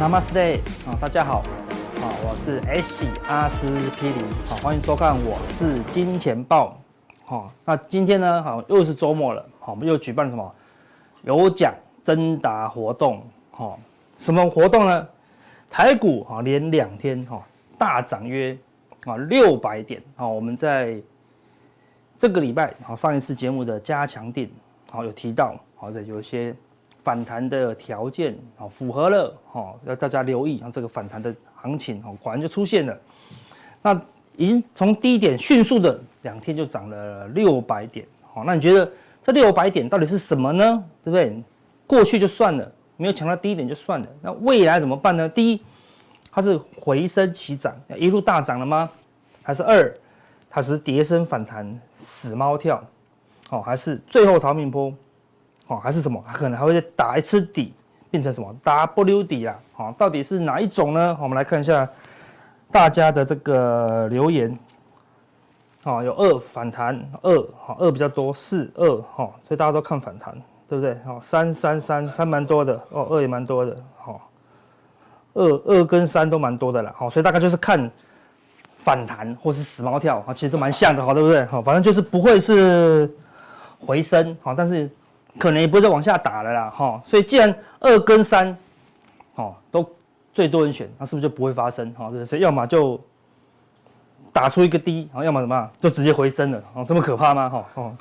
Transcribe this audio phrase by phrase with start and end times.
[0.00, 0.58] Namaste.
[0.86, 1.40] 啊，大家好，
[2.00, 3.66] 啊，我是 S 阿司
[4.00, 6.80] 匹林，好，欢迎收看，我是金钱爆，
[7.30, 10.52] 好，那今天呢，好，又是周末了，好，我们又举办了什么
[11.22, 11.72] 有奖
[12.04, 13.78] 征答活动，好，
[14.18, 15.06] 什么活动呢？
[15.70, 17.40] 台股啊，连两天哈
[17.78, 18.58] 大涨约
[19.04, 21.00] 啊六百点，好，我们在
[22.18, 24.50] 这个礼拜好上一次节目的加强点，
[24.90, 26.52] 好有提到，好的有一些。
[27.02, 32.98] 反弹的条件啊，符合了好，要大家留意啊，这个反弹的行情哦，果然就出现了。
[33.80, 33.98] 那
[34.40, 38.90] 已经从低点迅速的两天就涨了六百点，好，那你觉得
[39.22, 40.82] 这六百点到底是什么呢？
[41.04, 41.42] 对不对？
[41.86, 44.06] 过去就算了，没有抢到低点就算了。
[44.22, 45.28] 那未来怎么办呢？
[45.28, 45.60] 第一，
[46.32, 48.88] 它是回升起涨，一路大涨了吗？
[49.42, 49.94] 还是二，
[50.48, 52.82] 它是跌升反弹，死猫跳，
[53.46, 54.90] 好，还是最后逃命波？
[55.66, 56.18] 哦，还是什么？
[56.32, 57.74] 可能还会再打一次底，
[58.10, 59.60] 变成什么 W 底啊？
[59.74, 61.18] 好，到底是哪一种呢？
[61.20, 61.86] 我们来看一下
[62.70, 64.58] 大家的这个留言。
[65.84, 70.34] 哦，有二反弹二，好二比较多，四二，哈，所以大家都看反弹，
[70.68, 70.96] 对不对？
[71.06, 74.28] 好，三三三三蛮多的哦，二也蛮多的，好，
[75.34, 77.90] 二二跟三都蛮多的了，好，所以大概就是看
[78.78, 81.44] 反弹或是死猫跳啊，其实都蛮像的，好，对不对？
[81.46, 83.10] 好，反正就是不会是
[83.78, 84.88] 回升，好，但是。
[85.38, 88.54] 可能也不会再往下打了啦，哈，所以既然二跟三，
[89.36, 89.88] 哦，都
[90.40, 91.92] 最多人选，那是不是就不会发生？
[91.92, 92.98] 哈，所以要么就
[94.32, 97.50] 打出一个低，然后要么怎么样，就直接回升了，哦，这么可怕吗？
[97.50, 97.96] 哈，哦，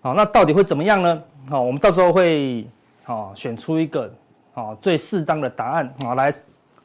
[0.00, 1.20] 好，那到底会怎么样呢？
[1.48, 2.64] 好，我们到时候会，
[3.06, 4.08] 哦，选出一个，
[4.54, 6.32] 哦，最适当的答案，啊，来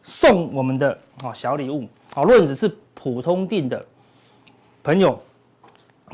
[0.02, 3.86] 送我们的，哦，小礼物，好，如果你只是普通錠的
[4.84, 5.22] 朋友，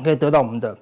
[0.04, 0.76] 可以得到我们的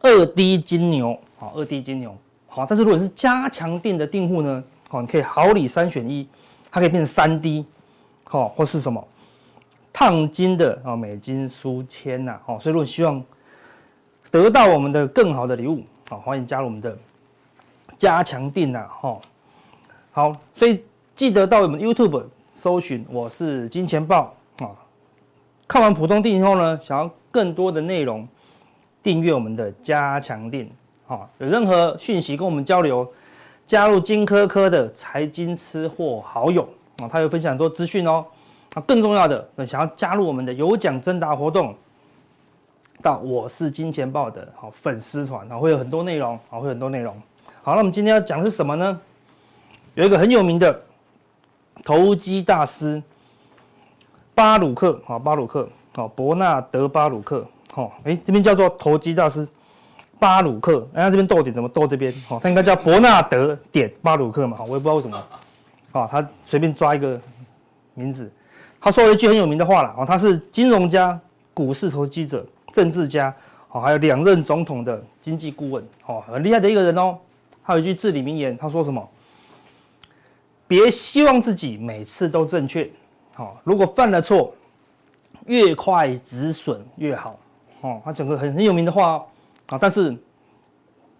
[0.00, 1.18] 二 D 金牛。
[1.36, 2.16] 好，二 D 金牛，
[2.48, 6.26] 好，但是如果是加强錠的订户呢，好，你可以好礼三选一，
[6.70, 7.64] 它可以变成三 D，
[8.24, 9.06] 好，或是什么
[9.92, 13.22] 烫金的啊美金书签呐，好，所以如果希望
[14.30, 16.96] 得到我们的更好的礼物，好，欢迎加入我们的
[17.98, 19.20] 加强錠呐，哈，
[20.12, 20.82] 好，所以
[21.16, 24.70] 记得到我们 YouTube 搜寻我是金钱豹啊，
[25.66, 28.26] 看完普通錠以后呢，想要更多的内容，
[29.02, 30.68] 订阅我们的加强錠。
[31.06, 33.12] 好，有任何讯息跟我们交流，
[33.70, 36.68] 加入金科科的财经吃货好友
[37.00, 38.26] 啊，他有分享很多资讯哦。
[38.74, 41.72] 啊，更重要的，想要加入我们的有奖征答活动，
[43.00, 47.14] 到我是金钱豹的好粉丝团啊，会有很多内容啊，会有很多内容。
[47.62, 49.00] 好，那我们今天要讲的是什么呢？
[49.94, 50.82] 有一个很有名的
[51.84, 53.00] 投机大师
[54.34, 57.46] 巴鲁克啊，巴鲁克啊，伯纳德巴鲁克。
[57.72, 59.46] 好，哎，这边叫做投机大师。
[60.20, 62.12] 巴鲁克，哎，他这边逗点怎么逗这边？
[62.28, 64.58] 哦，他应该叫伯纳德点巴鲁克嘛？
[64.58, 65.26] 好，我也不知道为什么，
[65.92, 67.18] 哦，他随便抓一个
[67.94, 68.30] 名字。
[68.80, 71.18] 他说了一句很有名的话了，哦，他是金融家、
[71.52, 73.34] 股市投机者、政治家，
[73.70, 77.18] 哦，还有两任总统的经济顾问，哦，很厉害的一个人哦。
[77.64, 79.08] 他有一句至理名言，他说什么？
[80.66, 82.88] 别希望自己每次都正确，
[83.34, 84.54] 好，如果犯了错，
[85.46, 87.38] 越快止损越好。
[87.80, 89.26] 哦，他讲个很很有名的话哦。
[89.70, 89.78] 啊！
[89.80, 90.14] 但是，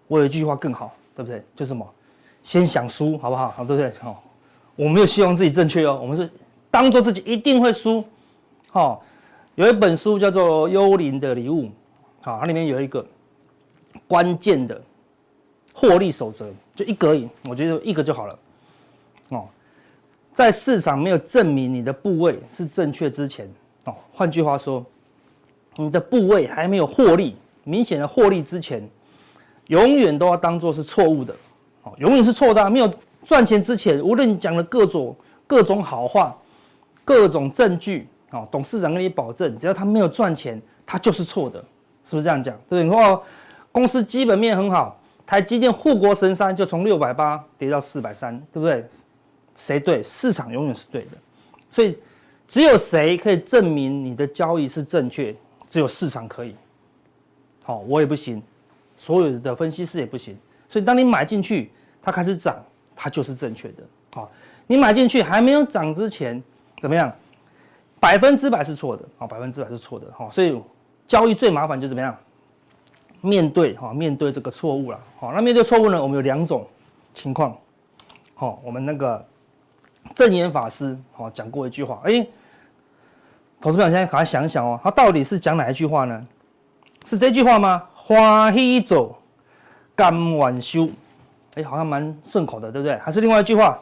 [0.06, 1.42] 我有一句话更好，对不对？
[1.54, 1.88] 就是什么？
[2.42, 3.50] 先想输，好不好？
[3.50, 3.90] 好，对不对？
[4.00, 4.22] 好，
[4.74, 6.28] 我没有希望自己正确哦，我们是
[6.70, 8.04] 当做自己一定会输。
[8.68, 9.04] 好，
[9.54, 11.64] 有一本书叫做《幽灵的礼物》，
[12.22, 13.06] 好，它里面有一个
[14.08, 14.80] 关键的
[15.72, 18.38] 获利守则，就一个而已，我觉得一个就好了。
[19.28, 19.46] 哦，
[20.34, 23.48] 在市场没有证明你的部位是正确之前，
[23.84, 24.84] 哦，换句话说，
[25.76, 27.36] 你的部位还没有获利。
[27.70, 28.82] 明显的获利之前，
[29.68, 31.32] 永远都要当做是错误的，
[31.84, 32.68] 哦，永远是错的。
[32.68, 32.90] 没有
[33.24, 35.14] 赚钱之前，无论你讲的各种
[35.46, 36.36] 各种好话、
[37.04, 41.60] 各种证据，哦，董事长跟你保证，只要他没有赚钱，他就是错的，
[42.04, 42.56] 是不是这样讲？
[42.68, 42.84] 对对？
[42.84, 43.22] 你说
[43.70, 48.84] 公司基本面很好，台积电护国神山就从六百八跌到四百三，对不对？
[49.54, 50.02] 谁对？
[50.02, 51.10] 市场永远是对的，
[51.70, 51.96] 所以
[52.48, 55.32] 只有谁可以证明你的交易是正确？
[55.68, 56.56] 只有市场可以。
[57.62, 58.42] 好，我也不行，
[58.96, 60.36] 所有的分析师也不行，
[60.68, 61.70] 所以当你买进去，
[62.02, 62.56] 它开始涨，
[62.96, 63.82] 它就是正确的。
[64.14, 64.30] 好，
[64.66, 66.42] 你买进去还没有涨之前，
[66.80, 67.12] 怎么样？
[68.00, 69.04] 百分之百是错的。
[69.18, 70.06] 好，百分之百是错的。
[70.12, 70.60] 好，所以
[71.06, 72.16] 交易最麻烦就怎么样？
[73.20, 76.66] 面对哈，面对这个错误了，好，那面对错误呢，我们有两种
[77.12, 77.54] 情况，
[78.34, 79.22] 好，我们那个
[80.14, 82.26] 证严法师好讲过一句话，哎，
[83.60, 86.26] 投资朋友现在赶快想一想哦，他到底是讲哪一句话呢？
[87.06, 87.82] 是这句话吗？
[87.94, 89.18] 欢喜做，
[89.94, 90.88] 甘愿修，
[91.54, 92.96] 哎，好像蛮顺口的，对不对？
[92.98, 93.78] 还是另外一句话，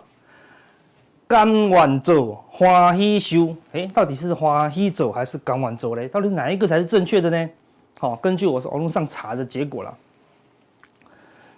[1.26, 6.08] 甘愿做，欢喜修，哎，到底是欢喜做还是甘愿做嘞？
[6.08, 7.50] 到底是哪一个才是正确的呢？
[7.98, 9.94] 好，根据我是网络上查的结果了，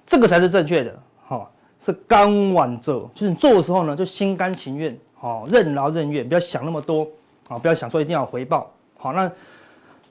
[0.07, 0.93] 这个才是正确的。
[1.27, 7.07] 好，是甘愿做，就是你做的时候呢，就心甘情愿，好，任劳任怨，不要想那么多，
[7.49, 8.71] 好，不要想说一定要回报。
[8.97, 9.31] 好，那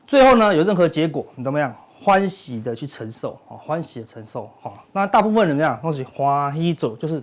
[0.09, 1.71] 最后呢，有任何结果，你怎么样？
[2.01, 4.50] 欢喜的去承受，好，欢喜的承受。
[4.59, 5.79] 好，那大部分人怎么样？
[5.83, 7.21] 都是欢喜走，就是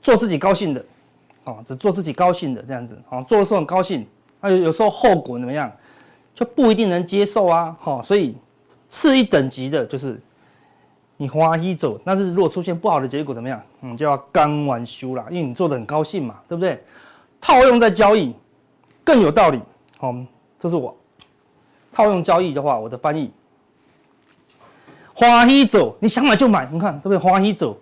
[0.00, 0.82] 做自己高兴的，
[1.44, 4.06] 哦，只做自己高兴的这样子，哦，做的时候很高兴，
[4.40, 5.70] 那有有时候后果怎么样？
[6.34, 8.34] 就不一定能接受啊，哈，所以
[8.88, 10.18] 次一等级的就是
[11.18, 13.60] 你欢喜走，但是如果出现不好的结果怎么样？
[13.82, 16.82] 嗯，就要甘愿受啦，因为你做的很高兴嘛，对不对？
[17.38, 18.34] 套用在交易
[19.04, 19.60] 更有道理，
[19.98, 20.14] 好，
[20.58, 20.96] 这是我
[21.96, 23.32] 套用交易的话，我的翻译，
[25.14, 27.16] 欢喜走，你想买就买，你看对不对？
[27.16, 27.74] 欢喜走，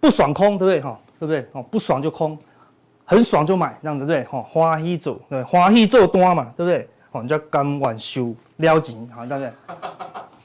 [0.00, 0.80] 不爽空，对不对？
[0.80, 1.46] 哈，对不对？
[1.52, 2.36] 哦，不爽就空，
[3.04, 4.28] 很爽就买，这样子对不对？
[4.28, 6.88] 哈，欢喜走，对，欢喜做单嘛，对不对？
[7.12, 9.52] 哦，你叫甘愿受了钱，好，对不对？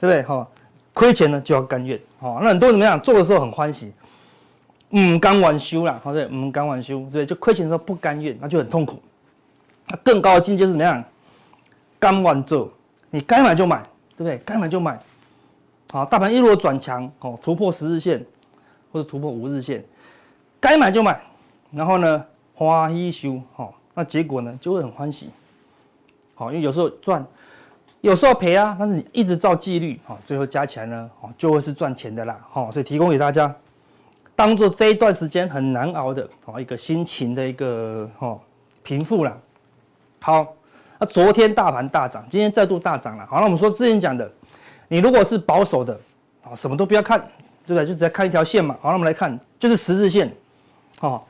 [0.00, 0.22] 不对？
[0.22, 0.46] 哈，
[0.92, 3.00] 亏钱呢就要甘愿，好，那很多人怎么样？
[3.00, 3.92] 做的时候很欢喜，
[4.90, 9.02] 嗯，甘愿受啦，好对，嗯，甘愿受，对，就亏钱的时候不甘愿，那就很痛苦。
[9.88, 11.02] 那更高的境界是怎么样？
[11.98, 12.70] 甘愿做，
[13.14, 13.80] 你该买就买，
[14.16, 14.38] 对不对？
[14.44, 14.98] 该买就买，
[15.92, 18.26] 好，大盘一路转强，哦，突破十日线
[18.90, 19.84] 或者突破五日线，
[20.58, 21.22] 该买就买，
[21.70, 22.26] 然后呢，
[22.56, 25.30] 欢喜受，好，那结果呢就会很欢喜。
[26.34, 27.24] 好，因为有时候赚，
[28.00, 33.54] 有时候赔啊，但是你一直照纪律，好，最后加起来呢，哦，就会是赚钱的啦，好，所以提供给大家，
[34.34, 38.40] 当做这一段时间很难熬的，哦，一个心情的一个哦
[38.82, 39.38] 平复啦。
[40.18, 40.52] 好，
[40.98, 44.30] 那昨天大盘大涨，今天再度大涨了，好，那我们说之前讲的，
[44.88, 45.98] 你如果是保守的，
[46.42, 47.18] 啊，什么都不要看，
[47.66, 47.86] 对不对？
[47.86, 50.32] 就只要看一条线嘛，好，那我们来看，就是十日线，
[51.00, 51.22] 哦，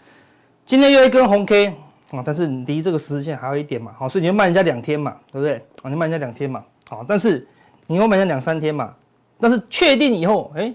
[0.66, 1.74] 今天又一根红 K。
[2.10, 5.56] 啊，但是离这个十日线还有一点嘛，好，所以你要慢人家两天嘛，对不对？
[5.82, 7.44] 啊，你慢人家两天嘛，好，但是
[7.88, 8.94] 你又慢人家两三天嘛，
[9.40, 10.72] 但是确定以后，哎，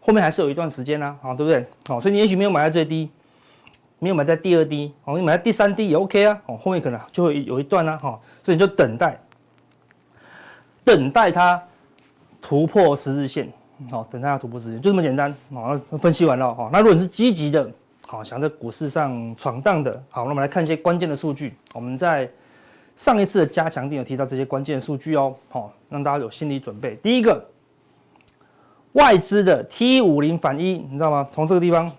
[0.00, 1.64] 后面还是有一段时间啦，好，对不对？
[1.86, 3.08] 好，所以你也许没有买在最低，
[3.98, 9.20] 没有买在第二低，哦，你买在第三低也 OK 啊，哦，后面可能就会有一段啦，哈，所以你就等待，
[10.84, 11.62] 等待它
[12.40, 13.52] 突破十日线，
[13.90, 17.70] 好，等待它突破十日线，就这么简单，好，分析完了，哈，那如果你是积极的。
[18.10, 21.52] 好，想在股市上闯荡的，好，那我们来看一些关键的数据。
[21.74, 22.26] 我们在
[22.96, 26.96] 上一次的加强錠有提到这些关键数据哦，好，让大家有心理准备。
[27.02, 27.44] 第一个，
[28.92, 31.28] 外资的 T 五零反一，你知道吗？
[31.34, 31.92] 从这个地方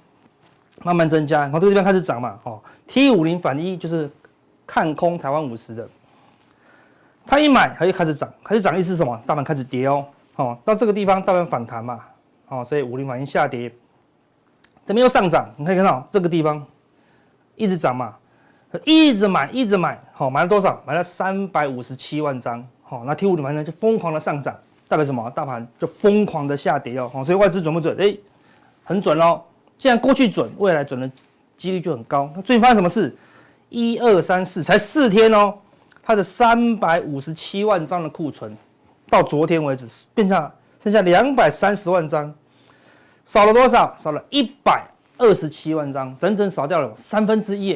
[0.83, 4.09] 慢慢增加，然后这个地方开始涨嘛，哦，T 五零反一就是
[4.65, 5.87] 看空台湾五十的，
[7.25, 9.19] 它一买它就开始涨，开始涨意思是什么？
[9.25, 11.99] 大盘开始跌哦，好，到这个地方大盘反弹嘛，
[12.45, 13.71] 好，所以五零反一下跌。
[14.85, 16.65] 这边又上涨，你可以看到这个地方
[17.55, 18.15] 一直涨嘛，
[18.85, 20.81] 一直买，一直买，好，买了多少？
[20.85, 24.55] 买了三百五十七万张，好，那 T 五零反正就疯狂的上涨，
[24.87, 25.29] 代表什么？
[25.31, 27.95] 大盘就疯狂的下跌哦，所以外资准不准？
[27.99, 28.17] 哎，
[28.83, 29.43] 很准喽。
[29.79, 31.09] 既然过去准，未来准的
[31.57, 32.29] 几率就很高。
[32.35, 33.15] 那最近发生什么事？
[33.69, 35.53] 一二三四，才四天哦，
[36.03, 38.55] 它的三百五十七万张的库存，
[39.09, 40.51] 到昨天为止变成
[40.83, 42.31] 剩下两百三十万张。
[43.25, 43.95] 少了多少？
[43.97, 44.83] 少了一百
[45.17, 47.75] 二十七万张，整整少掉了三分之一，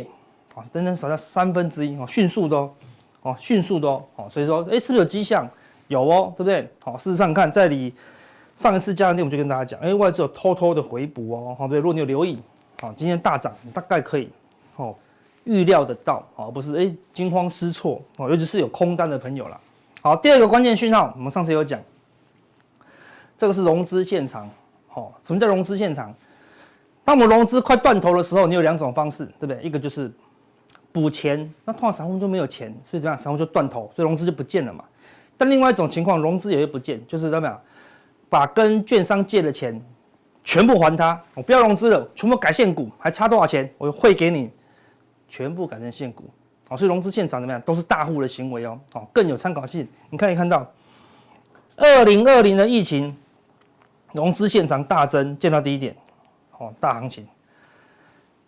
[0.55, 2.71] 啊，整整少掉三分之一，哦，迅速的哦，
[3.21, 5.47] 哦，迅速的哦，所以说，哎，是不是有迹象？
[5.89, 6.67] 有哦，对不对？
[6.79, 7.93] 好，事实上看，在你
[8.55, 12.39] 上一次加强錠，我就跟大家讲，哎，外资有偷偷的回补哦，好，对，如果你有留意，
[12.81, 14.29] 好，今天大涨，你大概可以，
[14.75, 14.95] 哦，
[15.43, 19.59] 预料得到，好，不是，哎，惊慌失措，哦，尤其是有空单的朋友了。
[20.01, 21.79] 好，第二个关键讯号，我们上次有讲，
[23.37, 24.49] 这个是融资现场。
[24.93, 26.13] 哦，什么叫融资现场？
[27.03, 29.59] 当我们融资快断头的时候，你有两种方式，对不对？
[29.63, 30.11] 一个就是
[30.91, 33.17] 补钱，那通常散户就没有钱，所以怎样？
[33.17, 34.85] 散户就断头，所以融资就不见了嘛。
[35.35, 37.59] 但另外一种情况，融资也会不见，就是怎么样？
[38.33, 39.79] 把跟券商借的钱
[40.43, 43.71] 全部还他，我不要融资了，全部改现股，还差多少钱？
[43.77, 44.49] 我汇给你，
[45.29, 46.23] 全部改成现股。
[46.67, 47.61] 好，所以融资现场怎么样？
[47.61, 48.79] 都是大户的行为哦。
[48.91, 49.87] 好，更有参考性。
[50.09, 50.67] 你可以看到，
[51.75, 53.15] 二零二零的疫情。
[54.13, 55.95] 融资现场大增，见到第一点，
[56.57, 57.27] 哦，大行情。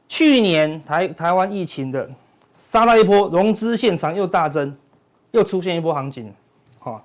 [0.08, 2.10] 去年台台湾疫情的
[2.56, 4.76] 杀了一波，融资现场又大增，
[5.32, 6.34] 又出现一波行情，
[6.80, 7.04] 好，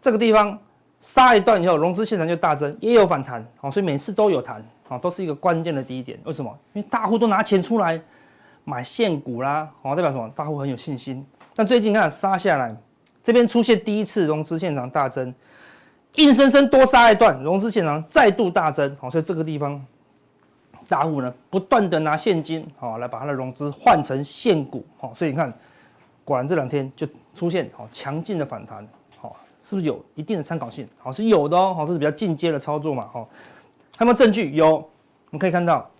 [0.00, 0.58] 这个地方
[1.04, 6.18] 杀一段以后，融资现场就大增，也有反弹，好，所以每次都有弹，好，都是一个关键的低点。
[6.24, 6.50] 为什么？
[6.72, 8.00] 因为大户都拿钱出来
[8.64, 10.26] 买现股啦，好，代表什么？
[10.34, 11.22] 大户很有信心。
[11.54, 12.74] 但最近看杀下来，
[13.22, 15.32] 这边出现第一次融资现场大增，
[16.14, 19.84] 硬生生多杀一段，融资现场再度大增，好，所以这个地方
[20.88, 25.52] 大户呢不断的拿现金，好，来把它的融资换成现股，好，所以你看，
[26.24, 28.88] 果然这两天就出现好强劲的反弹，
[29.64, 30.86] 是不是有一定的参考性？
[30.98, 33.28] 好，是有的哦，好，这是比较进阶的操作嘛，好，
[33.96, 34.52] 还有没有证据？
[34.52, 34.88] 有，我
[35.32, 35.90] 们可以看到。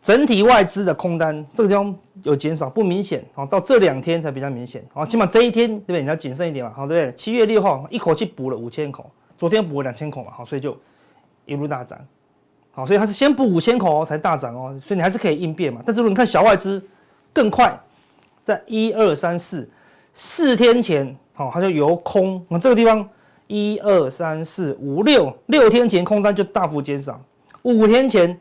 [0.00, 6.02] 整体外资的空单这个地方有减少，不明显，好，到这两天才比较明显，好，起码这一天对不对？
[6.02, 7.14] 你要谨慎一点嘛，好，对不对？
[7.16, 10.74] 七月六号一口气补了五千口，昨天补了两千口嘛，好，所以就
[11.46, 11.98] 一路大涨，
[12.70, 15.82] 好，所以它是先补五千口才大涨哦，所以你还是可以应变嘛。
[15.84, 16.82] 但是如果你看小外资
[17.32, 17.78] 更快，
[18.46, 19.68] 在一二三四
[20.14, 23.08] 四天前，好，它就由空，那这个地方
[23.46, 27.20] 一二三四五六六天前空单就大幅减少，
[27.62, 28.36] 五天前。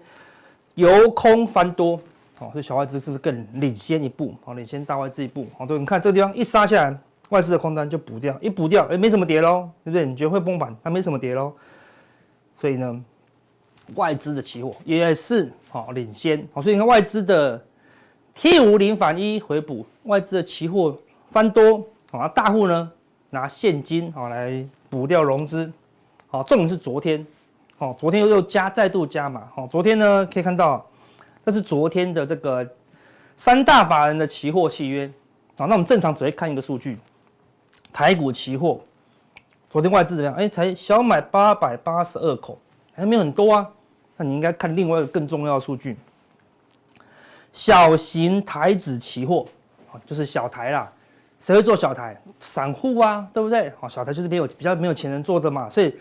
[0.74, 2.00] 由空翻多，
[2.38, 4.36] 好，所以小外资是不是更领先一步？
[4.44, 5.48] 好，领先大外资一步。
[5.58, 6.96] 好，对，你看这个地方一杀下来，
[7.30, 10.06] 外资的空单就补掉，一补掉，哎，没什么跌喽，对不对？
[10.06, 11.52] 你觉得会崩盘，它没什么跌喽。
[12.62, 13.04] 所以呢，
[13.96, 16.48] 外资的期货也是好领先。
[16.54, 17.60] 好，所以你看外资的
[18.36, 20.96] T 五零反一回补，外资的期货
[21.32, 22.92] 翻多，好，大户呢
[23.30, 25.70] 拿现金好来补掉融资。
[26.28, 27.26] 好，重点是昨天。
[27.78, 29.48] 好，昨天又又加，再度加码。
[29.54, 30.86] 好，昨天呢可以看到，
[31.46, 32.68] 这是昨天的这个
[33.36, 35.12] 三大法人的期货契约。
[35.58, 36.98] 好，那我们正常只会看一个数据，
[37.92, 38.80] 台股期货，
[39.70, 40.40] 昨天外资怎么样？
[40.40, 42.58] 哎，才小买八百八十二口，
[42.94, 43.70] 还没有很多啊。
[44.16, 45.98] 那你应该看另外一个更重要的数据，
[47.52, 49.46] 小型台指期货，
[50.06, 50.92] 就是小台啦。
[51.48, 52.22] 谁会做小台？
[52.42, 53.72] 散户啊，对不对？
[53.80, 55.96] 好，小台就是没有比较没有钱人做的嘛，所以。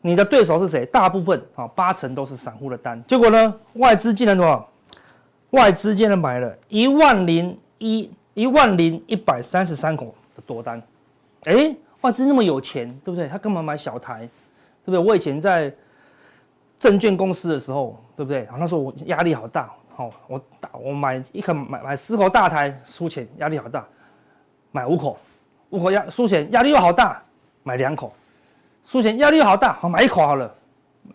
[0.00, 0.86] 你的对手是谁？
[0.86, 3.02] 大部分啊，八成都是散户的单。
[3.06, 4.66] 结果呢，外资竟然多少？
[5.50, 10.80] 外资竟然买了一万零一一万零一百三十三口的多单。
[11.44, 13.28] 哎，外资那么有钱，对不对？
[13.28, 14.20] 他干嘛买小台？
[14.84, 14.98] 对不对？
[14.98, 15.74] 我以前在
[16.78, 18.48] 证券公司的时候，对不对？
[18.58, 19.70] 那时候我压力好大。
[19.94, 23.84] 好，我打我买一口买买十口大台，输钱压力好大。
[24.76, 25.18] 买五口，
[25.70, 27.18] 五口压输钱压力又好大，
[27.62, 28.12] 买两口。
[28.84, 30.54] 输钱压力又好大，好买一口好了，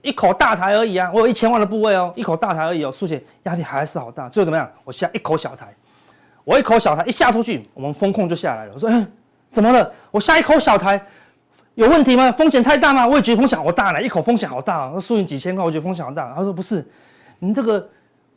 [0.02, 4.68] 一口大台而已啊，我有一千万的部位哦，一口大台而已哦，输钱压力还是好大，最后怎么样？
[4.84, 5.72] 我下一口小台，
[6.44, 8.72] 我一口小台一下出去，我们风控就下来了。
[8.74, 9.08] 我说，嗯，
[9.52, 9.94] 怎么了？
[10.10, 11.00] 我下一口小台
[11.76, 12.32] 有问题吗？
[12.32, 13.06] 风险太大吗？
[13.06, 16.34] 我也觉得风险好大呢，一口风险好大，那输赢几千块，我觉得风险好大。
[16.36, 16.84] 他说不是，
[17.38, 17.88] 你这个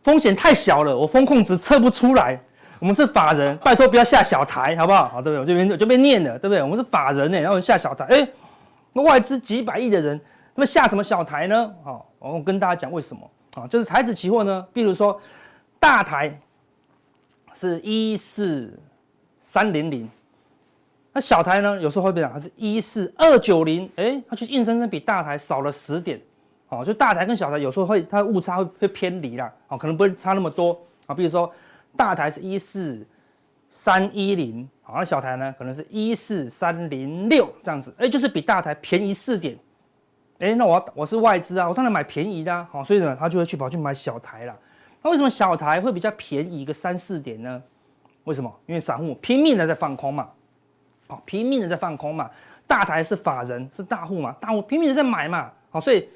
[0.02, 2.38] 风险太小了，我风控值测不出来。
[2.78, 5.08] 我们是法人，拜托不要下小台，好不好？
[5.08, 5.40] 好，对不对？
[5.40, 6.62] 我这边就被念了，对不对？
[6.62, 8.28] 我们是法人呢，然后下小台，哎。
[8.96, 10.20] 那外资几百亿的人，
[10.54, 11.74] 那么下什么小台呢？
[11.82, 13.66] 好，我跟大家讲为什么啊？
[13.66, 15.20] 就是台指期货呢，比如说
[15.80, 16.32] 大台
[17.52, 18.72] 是一四
[19.42, 20.08] 三零零，
[21.12, 26.20] 那小台呢，有时候会变成是一四二九零，哎，它就硬生生比大台少了十点，
[26.68, 31.14] 哦，就大台跟小台有时候会它误差会会偏离啦，哦，可能不会差那么多啊。
[31.16, 31.52] 比如说
[31.96, 33.06] 大台是一四
[33.70, 34.68] 三一零。
[34.82, 39.56] 好，那小台呢，可能是一四三零六这样子，哎、就是比大台便宜四点，
[40.38, 44.54] 哎、那我我是外资啊，我当然买便宜的，啊，好，所以呢，他就会去跑去买小台了。
[45.02, 47.62] 那为什么小台会比较便宜个三四点呢？
[48.24, 48.54] 为什么？
[48.66, 50.28] 因为散户拼命的在放空嘛，
[51.06, 52.30] 好，拼命的在放空嘛，
[52.66, 56.06] 大台是法人是大户嘛，大户拼命的在买嘛，好，所以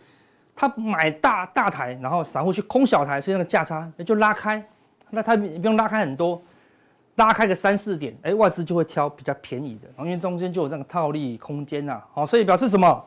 [0.54, 4.62] 他买大大台，然后散户去空小台，所以那个价差也就拉开，
[5.10, 6.40] 那他不用拉开很多。
[7.16, 13.04] 拉开个三四点，哎，外资就会挑比较便宜的，因为中间就有那个套利空间呐，好，所以表示什么？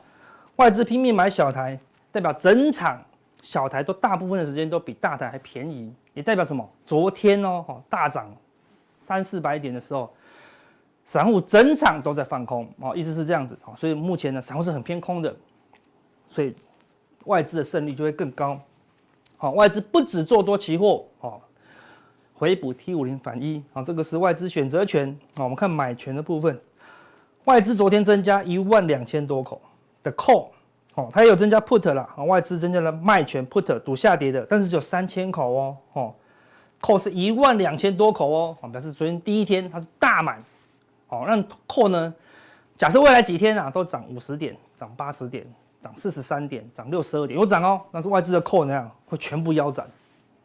[0.57, 1.79] 外资拼命买小台，
[2.11, 3.01] 代表整场
[3.41, 6.69] 小台都大部分的时间都比大台还便宜，也代表什么？
[6.85, 8.29] 昨天哦，哦大涨
[8.99, 10.13] 三四百点的时候，
[11.05, 15.33] 散户整场都在放空，哦，意思是这样子，哦，所以目前呢，散户是很偏空的，
[16.27, 16.53] 所以
[17.23, 18.59] 外资的胜率就会更高，
[19.37, 21.39] 好，外资不止做多期货，哦。
[22.41, 25.43] 回补 T 五零反一啊，这个是外资选择权啊。
[25.43, 26.59] 我们看买权的部分，
[27.43, 29.61] 外资昨天增加一万两千多口
[30.01, 30.47] 的 call
[30.95, 32.23] 哦，它也有增加 put 了啊。
[32.23, 36.15] 外资增加了卖权 put 赌下跌的，但是只有三千口哦哦
[36.81, 40.43] ，call 是一万两千多口哦，表示昨天第一天它是大满
[41.09, 41.23] 哦。
[41.27, 42.11] 让 call 呢？
[42.75, 45.45] 假设未来几天啊都涨五十点、涨八十点、
[45.79, 49.85] 涨四十三点、涨六十二点有涨哦，但是外资的 call 那样会全部腰斩。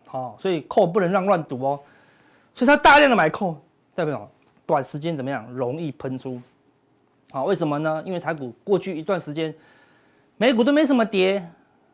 [0.07, 1.81] 好，所以扣不能让乱赌哦，
[2.55, 3.57] 所以他大量的买 call，
[3.95, 4.31] 代表
[4.65, 5.47] 短时间怎么样？
[5.53, 6.41] 容易喷出，
[7.31, 8.03] 好，为什么呢？
[8.07, 9.55] 因为台股过去一段时间，
[10.37, 11.39] 美股都没什么跌，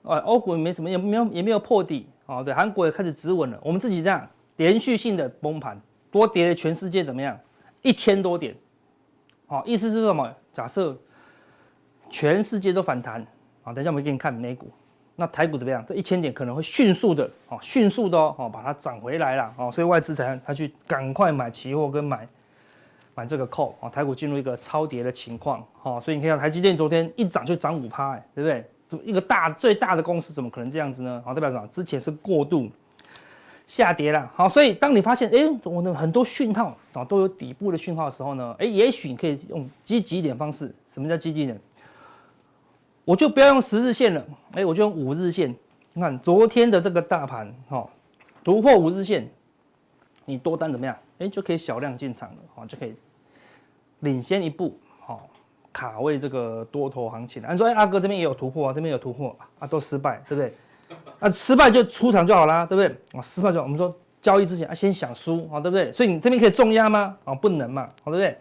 [0.03, 3.59] 啊，欧股也没什么，也没有也没有破底，哦，对，韩国也开始止稳了。
[3.63, 7.39] 我们自己这样连续性的崩盘，多跌了全世界怎么样？
[7.81, 8.55] 一千多点，
[9.47, 10.33] 好，意思是什么？
[10.53, 10.97] 假设
[12.11, 13.27] 全世界都反弹，
[13.65, 14.71] 啊，等一下我们给你看美股，
[15.17, 15.85] 那台股怎么样？
[15.87, 22.27] 这一千点可能会迅速的，哦，迅速的哦，把它涨回来了，哦，所以外资才他去赶快买期货跟买。
[23.15, 28.65] 买这个 call 啊，台股进入一个超跌的情况，哦，所以你看台积电昨天一涨就涨五趴，哎，对不对？
[28.89, 31.23] 怎么一个大最大的公司怎么可能这样子呢？
[31.23, 31.69] 好，代表什么？
[31.71, 32.71] 之前是过度
[33.67, 40.75] 下跌了，好，所以当你发现，哎，我的很多讯号啊都有底部的讯号的时候呢，哎，也许你可以用积极一点方式。
[40.91, 41.61] 什么叫积极一点？
[43.05, 45.55] 我就不要用十日线了，哎，我就用五日线。
[45.95, 47.89] 你看昨天的这个大盘，哈，
[48.43, 49.29] 突破五日线。
[50.25, 50.97] 你多单怎么样？
[51.19, 52.95] 哎，就可以小量进场了，好，就可以
[54.01, 55.29] 领先一步，好，
[55.73, 57.43] 卡位这个多头行情。
[57.43, 60.55] 按说，哎，阿哥这边也有突破啊，这边有突破啊，都失败，对不对？
[61.19, 63.19] 啊，失败就出场就好啦，对不对？
[63.19, 65.91] 啊，失败就，我们说交易之前啊，先想输啊，对不对？
[65.93, 67.19] 所以你这边可以重压吗？
[67.25, 68.39] 啊，不能嘛，好，对不对？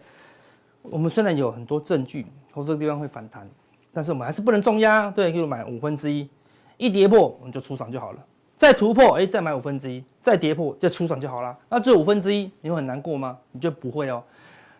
[0.82, 3.48] 我们虽然有很多证据，说这个地方会反弹，
[3.92, 6.28] 但是我们还是不能重压，对，就买五分之一，
[6.76, 8.18] 一跌破我们就出场就好了。
[8.56, 11.56] 再突破，哎，再买五分之一，再跌破就出场就好了。
[11.68, 13.36] 那这五分之一，你会很难过吗？
[13.50, 14.22] 你就不会哦。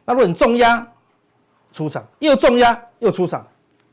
[0.04, 0.86] 那如果你重压
[1.72, 3.44] 出场，又重压又出场，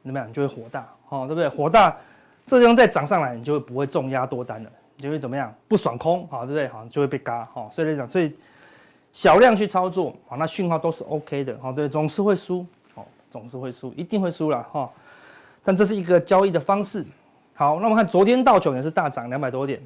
[0.04, 0.30] 怎么样？
[0.30, 1.50] 你就会火大，哦，对不对？
[1.50, 1.96] 火大，
[2.46, 5.52] 这地方再涨上来，你就会不会重压多单了，你就会怎么样？
[5.68, 6.68] 不爽空，好，对不对？
[6.68, 8.32] 好，就会被嘎，好，所以来讲，所以
[9.12, 14.88] 小量去操作，好，那讯号都是 OK 的，好，对，总是会输，好，总是会输，一定会输了，哈。
[15.64, 17.06] 但这是一个交易的方式。
[17.54, 19.82] 好，那我们看昨天道琼也是大涨两百多点。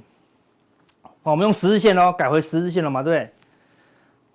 [1.01, 3.29] 好，我们用十日线哦，改回十日线了嘛，对不对？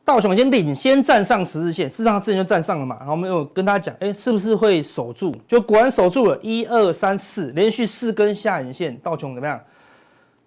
[0.05, 2.97] 道琼已经领先站上十日线，事实上之前就站上了嘛。
[2.99, 5.31] 然后我们有跟大家讲，哎，是不是会守住？
[5.47, 9.61] 就果然守住了，一二三四，连续四根下影线，道琼怎么样？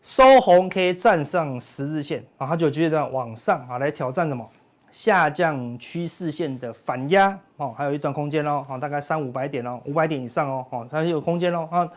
[0.02, 4.50] 收红 K 站上十日线，然后它就接着往上啊来挑战什么？
[4.92, 11.90] 下降趋势线的反压哦，还有一段空间哦，好，大概三五百点哦，五百点以上哦，好，它有空间哦，啊。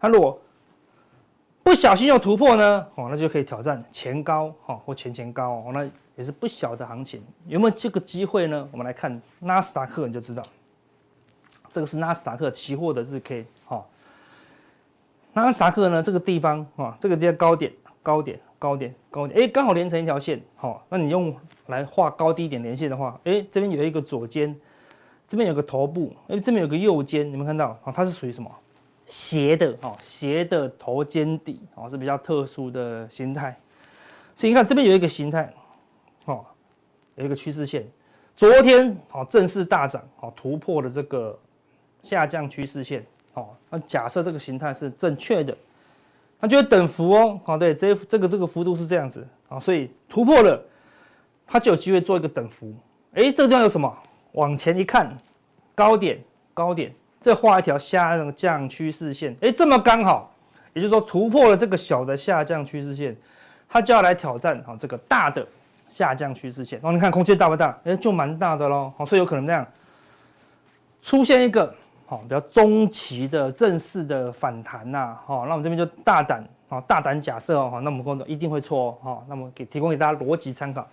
[0.00, 0.36] 它如果
[1.62, 2.86] 不小心又突破呢？
[2.96, 7.22] 哦，那就可以挑战前高哈，或前前高哦，那也是不小的行情。
[7.46, 8.68] 有没有这个机会呢？
[8.72, 10.42] 我们来看纳斯达克，你就知道。
[11.70, 13.86] 这个是纳斯达克期货的日 K 哈。
[15.34, 20.40] 纳斯达克呢，这个地方啊，这个地方高点、高点、高点、高点，哎，刚好连成一条线。
[20.54, 21.34] 好，那你用
[21.66, 24.56] 来画高低点连线的话，哎，这边有一个左肩，
[25.26, 27.90] 这边有个头部，哎，这边有个右肩，你们看到啊？
[27.90, 28.48] 它是属于什么？
[29.04, 33.58] 斜的哦，斜的头肩底哦，是比较特殊的形态，
[34.36, 35.52] 所以你看这边有一个形态，
[36.26, 36.44] 哦，
[37.16, 37.84] 有一个趋势线，
[38.36, 41.36] 昨天哦正式大涨哦，突破了这个
[42.00, 45.52] 下降趋势线哦，那假设这个形态是正确的，
[46.42, 50.62] 那就会等幅哦，好对，这这个这个幅度是这样子啊，所以突破了，
[51.46, 52.74] 它就有机会做一个等幅，
[53.14, 53.96] 哎，这个地方有什么？
[54.32, 55.16] 往前一看，
[55.74, 56.20] 高点
[56.52, 56.92] 高点。
[57.20, 60.34] 再画一条下降趋势线，哎，这么刚好，
[60.74, 63.16] 也就是说突破了这个小的下降趋势线，
[63.68, 65.46] 它就要来挑战啊这个大的
[65.88, 66.80] 下降趋势线。
[66.82, 67.78] 哦，你看空间大不大？
[67.84, 68.92] 哎，就蛮大的喽。
[68.98, 69.64] 好，所以有可能这样
[71.00, 71.72] 出现一个
[72.12, 75.16] 好比较中期的正式的反弹呐。
[75.24, 78.98] 好，那我们这边就大胆啊大胆假设哦，那我们工作一定会错哦。
[79.00, 80.86] 好，那么给提供给大家逻辑参考。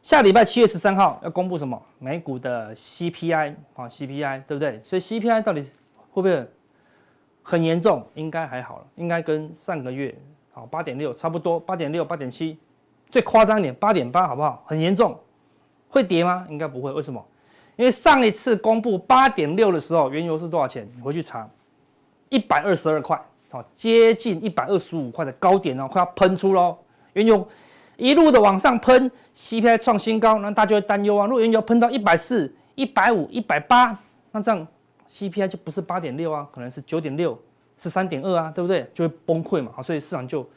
[0.00, 1.80] 下礼拜七月十三号要公布什么？
[1.98, 4.80] 美股的 CPI 啊，CPI 对不对？
[4.82, 5.60] 所以 CPI 到底
[6.10, 6.48] 会不会
[7.42, 8.02] 很严重？
[8.14, 10.14] 应该还好了，应该跟上个月
[10.52, 12.58] 好八点六差不多，八点六、八点七，
[13.10, 14.64] 最夸张一点八点八，好不好？
[14.66, 15.20] 很严重，
[15.90, 16.46] 会跌吗？
[16.48, 16.90] 应该不会。
[16.92, 17.22] 为什么？
[17.82, 20.88] 因为上一次公布八点六的时候，原油是多少钱？
[20.94, 21.50] 你回去查，
[22.28, 26.78] 一百二十二块，好，接近一百二十五块的高点哦，快要喷出喽，
[27.14, 27.44] 原油。
[27.96, 31.26] 一路的往上喷，CPI 创新高，那大家会担忧啊。
[31.26, 33.98] 如果原油喷到一百四、一百五、一百八，
[34.30, 34.64] 那这样
[35.10, 37.36] CPI 就不是八点六啊，可能是九点六、
[37.78, 38.88] 是三点二啊，对不对？
[38.94, 39.72] 就会崩溃嘛。
[39.74, 40.48] 好，所以市场就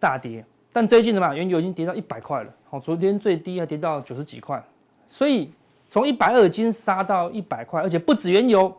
[0.00, 0.44] 大跌。
[0.72, 2.52] 但最近的嘛，原油已经跌到一百块了。
[2.68, 4.60] 好，昨天最低还跌到九十几块，
[5.08, 5.52] 所以
[5.90, 8.72] 从一百二已经杀到一百块，而且不止原油，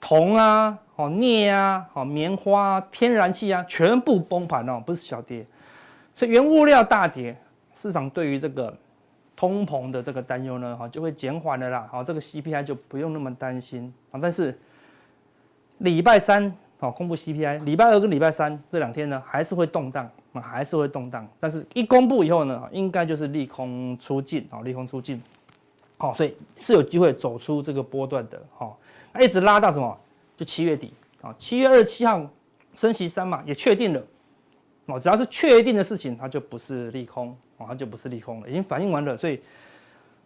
[0.00, 5.46] 铜啊、好镍啊、好棉花啊、天然气啊，全部崩盘哦，不是小跌。
[6.14, 7.36] 所以原物料大跌，
[7.76, 8.76] 市场对于这个
[9.36, 14.18] 通膨的这个担忧呢，哈，就会减缓了啦，好，这个 CPI 就不用那么担心啊。
[14.20, 14.58] 但是
[15.78, 21.24] 礼拜三好公布 CPI，礼拜二跟礼拜三这两天呢，还是会动荡啊，还是会动荡。
[21.38, 25.22] 但是一公布以后呢，应该就是利空出尽啊，利空出尽。
[26.00, 28.78] 好，所以是有机会走出这个波段的，好，
[29.12, 29.98] 那一直拉到什么？
[30.36, 32.24] 就七月底，啊，七月二十七号
[32.72, 34.00] 升息三嘛也确定了，
[34.86, 39.40] 哦，只要是确定的事情，它就不是利空，哦，它就不是利空了，已经反应完了，所以，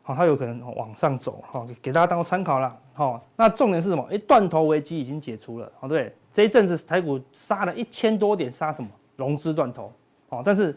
[0.03, 4.07] 好，它有可能往上走，好，给大家当做参考了，好，那重点是什么？
[4.11, 8.91] 哎，断头危机已经解除了，好，对，这一阵子台股杀了一千多点，杀什么？
[9.17, 9.91] 融资断头，
[10.29, 10.77] 好，但是。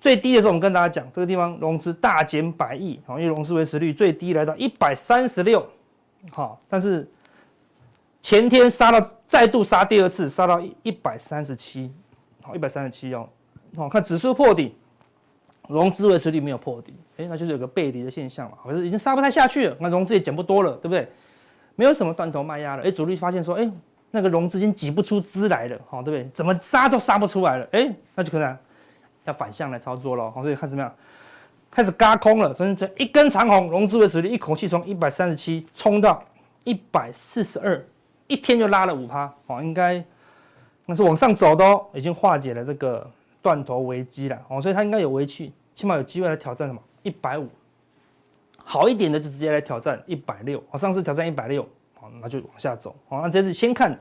[0.00, 5.64] 最低的时候，我们跟大家讲，这个地方融资大减百亿，好，因为融资维持率最低来到一百三十六，
[6.30, 7.06] 好，但是
[8.22, 11.92] 前天杀到再度杀第二次，杀到一百三十七，
[12.40, 13.28] 好，一百三十七哦，
[13.76, 14.74] 好，看指数破底，
[15.68, 21.06] 融资维持率没有破底，哎，那就是有个背离的现象嘛，可是已经杀不太下去了，那融资也减不多了，对不对？
[21.76, 23.70] 没有什么断头卖压了，哎，主力发现说，哎，
[24.10, 26.30] 那个融资已经挤不出资来了，好，对不对？
[26.32, 28.56] 怎么杀都杀不出来了，哎，那就可能。
[29.24, 30.92] 要反向来操作了，所以看怎么样，
[31.70, 36.22] 开始轧空了，所以这一根长红，融资维持率一口气从一百三十七冲到
[36.64, 37.84] 一百四十二，
[38.26, 40.02] 一天就拉了五趴，哦，应该
[40.86, 43.08] 那是往上走的哦，已经化解了这个
[43.42, 47.48] 断头危机了，哦，所以它应该有回去，起码有机会来挑战什么一百五，
[48.56, 51.62] 好一点的就直接来挑战一百六，哦，上次挑战一百六，
[52.00, 53.96] 哦，那就往下走，哦，那这次先看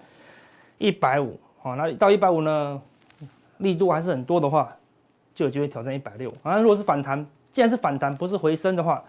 [0.77, 2.81] 一百五，哦，那到一百五呢，
[3.57, 4.75] 力度还是很多的话。
[5.33, 6.59] 就有机会挑战一百六啊！
[6.59, 9.03] 如果是反弹，既然是反弹，不是回升的话，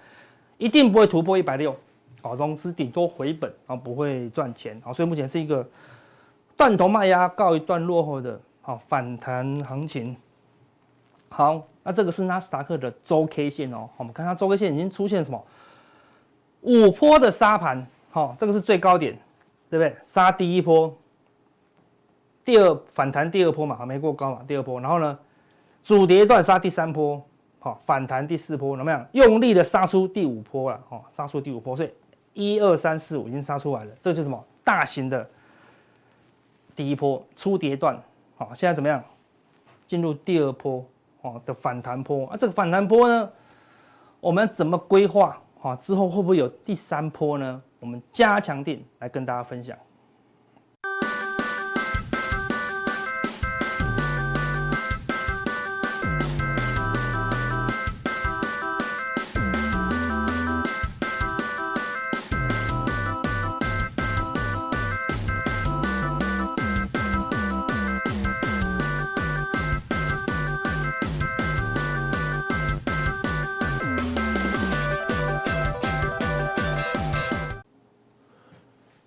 [0.58, 1.74] 一定不会突破一百六。
[2.22, 4.80] 好，融资顶多回本，啊，不会赚钱。
[4.84, 5.66] 好，所以目前是一个
[6.56, 10.16] 断头卖压告一段落后的好反弹行情。
[11.30, 13.88] 好，那这个是纳斯达克的周 K 线哦。
[13.96, 15.42] 我们看它周 K 线已经出现什么
[16.60, 17.86] 五波的杀盘。
[18.10, 19.18] 好，这个是最高点，
[19.70, 19.96] 对不对？
[20.04, 20.94] 杀第一波，
[22.44, 25.18] 第二反弹第二波嘛，还没过高嘛，第二波，然后呢？
[25.82, 27.22] 主跌段杀第三波，
[27.58, 29.06] 好，反弹第四波，怎么样？
[29.12, 31.90] 用力的杀出第五波了，哦，杀出第五波，所以
[32.34, 34.44] 一二三四五已经杀出来了，这就是什么？
[34.62, 35.28] 大型的
[36.76, 38.00] 第一波初跌段，
[38.36, 39.02] 好，现在怎么样？
[39.86, 40.84] 进入第二波，
[41.22, 43.28] 哦的反弹波啊，这个反弹波呢，
[44.20, 45.36] 我们怎么规划？
[45.58, 47.60] 好，之后会不会有第三波呢？
[47.80, 49.76] 我们加强定来跟大家分享。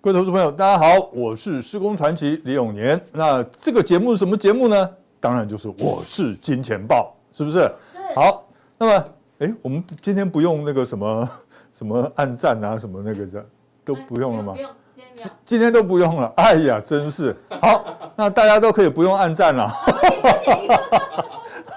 [0.04, 3.00] 各位投资朋友，大家好，我是施工传奇李永年。
[3.10, 4.90] 那这个节目是什么节目呢？
[5.18, 7.72] 当然就是我是金钱豹，是不是？
[8.14, 9.04] 好，那么，
[9.38, 11.30] 哎，我们今天不用那个什么
[11.72, 13.46] 什么暗赞啊，什么那个的
[13.82, 14.54] 都不用了吗？
[15.16, 16.30] 今今天都不用了。
[16.36, 19.72] 哎呀，真是好，那大家都可以不用暗赞了。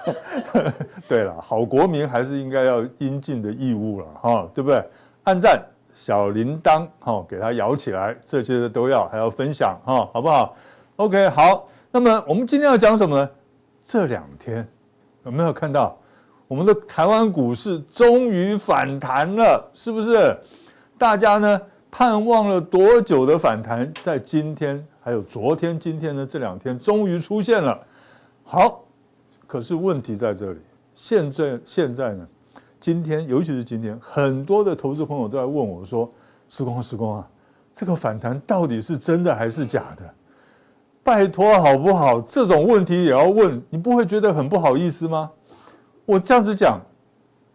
[1.08, 4.84] 对了，好国民还是应该要应尽的义务了，哈，对不对？
[5.24, 5.64] 暗赞。
[6.00, 10.54] 小铃铛，哈，给它摇起来，这些的都要，还要分享，哈，好不好
[10.94, 11.68] ？OK，好。
[11.90, 13.28] 那么我们今天要讲什么呢？
[13.82, 14.66] 这两天
[15.24, 15.98] 有没有看到
[16.46, 19.68] 我们的台湾股市终于反弹了？
[19.74, 20.38] 是不是？
[20.96, 27.76] 大家呢盼望了多久的反弹，在今天还有昨天、今天的这两天终于出现了。
[28.44, 28.84] 好，
[29.48, 30.60] 可是问题在这里，
[30.94, 32.28] 现在现在呢？
[32.80, 36.08] 今天，尤其是今天，很多的投资朋友都在问我说
[36.48, 37.28] ：“施工，施工啊，
[37.72, 40.14] 这个反弹到底是真的还是假的？
[41.02, 42.20] 拜托好不好？
[42.20, 45.28] 这种问题也要问，你不会觉得很不好意思吗？”
[46.06, 46.80] 我这样子讲，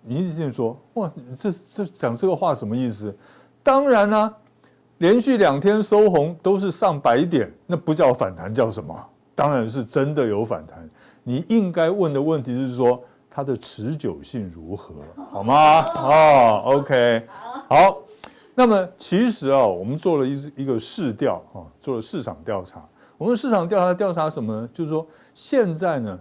[0.02, 1.10] 你一定说：“哇，
[1.40, 3.16] 这这讲这个话什么意思？”
[3.64, 4.34] 当然啦、
[4.98, 8.94] 连续两天收红都是上百点，那不叫反弹，叫什么？
[9.34, 10.90] 当然是真的有反弹。
[11.24, 13.02] 你应该问的问题是说。
[13.34, 14.94] 它的持久性如何？
[15.32, 15.82] 好吗？
[15.96, 17.26] 哦，OK，
[17.68, 17.98] 好。
[18.54, 22.88] 那么其实啊，我们做了一一个市调啊，做了市场调查。
[23.18, 24.70] 我们市场调查调查什么呢？
[24.72, 26.20] 就是说，现在呢，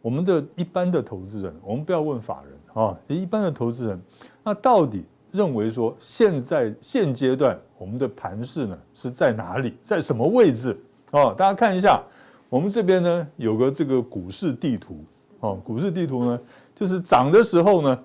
[0.00, 4.00] 我们的一般的投资人，我们不要问法人啊，一般的投资人，
[4.42, 10.74] 那到底认为说，现在现阶段我们的盘势呢是在哪里，在什么位置？
[11.10, 12.02] 哦，大家看一下，
[12.48, 15.04] 我们这边呢有个这个股市地图。
[15.44, 16.40] 哦，股市地图呢，
[16.74, 17.98] 就是涨的时候呢，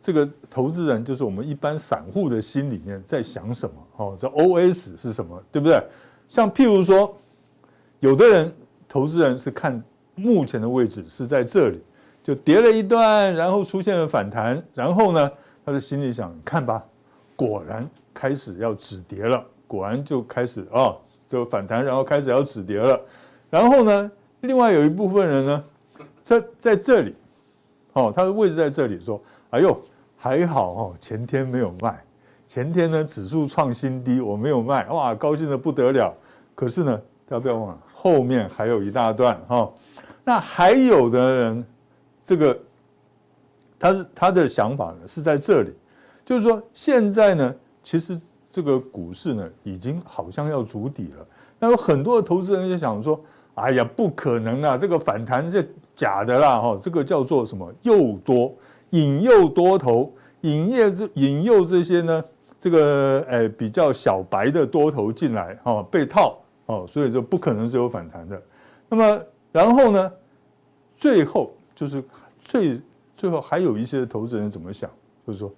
[0.00, 3.74] 这个投资人就是我们一般散户的心里面在想什么？
[3.96, 5.42] 哦，这 OS 是什么？
[5.50, 5.82] 对不对？
[6.28, 7.12] 像譬如说，
[7.98, 8.54] 有的人
[8.88, 9.82] 投资人是看
[10.14, 11.82] 目前的位置是在这里，
[12.22, 15.28] 就跌了一段，然后出现了反弹，然后呢，
[15.66, 16.80] 他的心里想，看吧，
[17.34, 20.94] 果然开始要止跌了，果然就开始啊，
[21.28, 23.00] 就反弹，然后开始要止跌了。
[23.50, 24.10] 然后呢，
[24.42, 25.64] 另外有一部分人呢，
[26.24, 27.14] 在在这里，
[27.92, 29.78] 哦，他的位置在这里，说，哎呦，
[30.16, 32.02] 还好哦，前天没有卖，
[32.48, 36.12] 前天呢指数创新低，我没有卖，哇，高兴的不得了。
[36.54, 39.70] 可是呢，大家不要忘了，后面还有一大段哈。
[40.24, 41.64] 那还有的人，
[42.22, 42.58] 这个
[43.78, 45.70] 他他的想法呢是在这里，
[46.24, 48.18] 就是说现在呢，其实
[48.50, 51.26] 这个股市呢已经好像要筑底了。
[51.58, 53.20] 那有很多的投资人就想说，
[53.54, 55.62] 哎呀，不可能啊，这个反弹这
[55.96, 58.54] 假的啦，哈，这个叫做什么诱多，
[58.90, 62.24] 引诱多头，引诱这引诱这些呢，
[62.58, 68.42] 这个诶比较小白的多头进来，哈，被套，哦，所以就不可能是有反弹的。
[68.88, 69.20] 那么。
[69.54, 70.12] 然后呢，
[70.96, 72.02] 最后就是
[72.42, 72.80] 最
[73.16, 74.90] 最后还有一些投资人怎么想，
[75.24, 75.52] 就是说，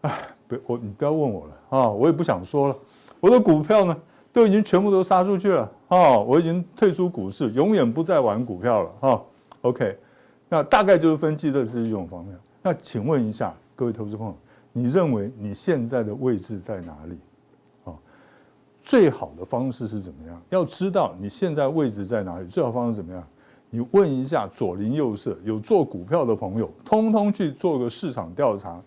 [0.00, 2.76] 哎，不，我你不要问我了啊，我也不想说了，
[3.20, 3.96] 我的股票呢
[4.32, 9.22] 都已经全部都杀出去了啊，我已经退出股市，永远不再玩股票了啊。
[9.62, 9.98] OK，
[10.48, 12.38] 那大概就是分析的这一种方面。
[12.62, 14.36] 那请问一下各位投资朋友，
[14.72, 17.18] 你认为你现在的位置在哪里？
[17.84, 17.94] 啊
[18.82, 20.42] 最好的方式是怎么样？
[20.48, 22.46] 要知道你现在位置在哪里？
[22.48, 23.24] 最好方式怎么样？
[23.70, 28.78] 你问一下左邻右舍有做股票的朋友，通通去做个市场调查。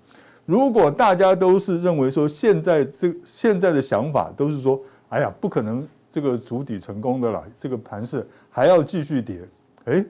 [0.46, 9.48] 如果大家都是认为说现在这现在的想法都是说，哎呀，不可能这个主底成功的了，这个盘势还要继续跌，
[9.86, 10.06] 哎，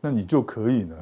[0.00, 0.96] 那你就可以呢，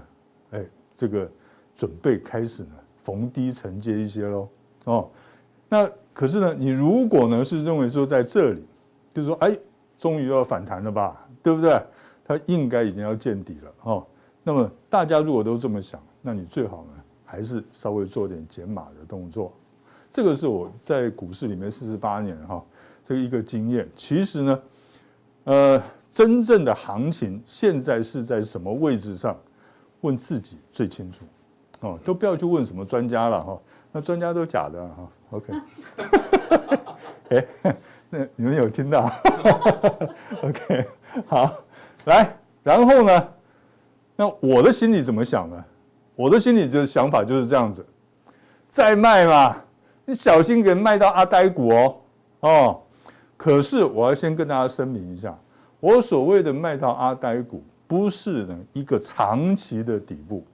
[0.52, 0.64] 哎，
[0.96, 1.30] 这个
[1.76, 2.70] 准备开始呢
[3.02, 4.48] 逢低承接一些喽，
[4.84, 5.10] 哦，
[5.68, 5.90] 那。
[6.18, 8.66] 可是呢，你如果呢是认为说在这里，
[9.14, 9.56] 就是说，哎，
[9.96, 11.80] 终于要反弹了吧，对不对？
[12.24, 14.04] 它应该已经要见底了哦。
[14.42, 19.52] 那么大家如果都这么想，那你最好呢还是稍微做点减码的动作。
[20.10, 22.64] 这个是我在股市里面四十八年哈，
[23.04, 23.88] 这一个经验。
[23.94, 24.62] 其实呢，
[25.44, 29.36] 呃，真正的行情现在是在什么位置上？
[30.02, 31.24] 问自己最清楚
[31.80, 33.58] 哦，都不要去问什么专家了哈。
[33.90, 35.52] 那专家都假的哈，OK，
[37.30, 37.46] 哎，
[38.08, 39.10] 那你们有听到？
[40.44, 40.86] OK，
[41.26, 41.52] 好，
[42.04, 43.28] 来，然后呢？
[44.14, 45.64] 那我的心里怎么想呢？
[46.14, 47.84] 我的心里的想法就是这样子，
[48.70, 49.56] 再卖嘛，
[50.04, 51.96] 你小心给卖到阿呆股哦，
[52.40, 52.80] 哦。
[53.36, 55.36] 可是我要先跟大家声明一下，
[55.80, 60.44] 我所谓的卖到阿呆股，不是呢一个长期的底部，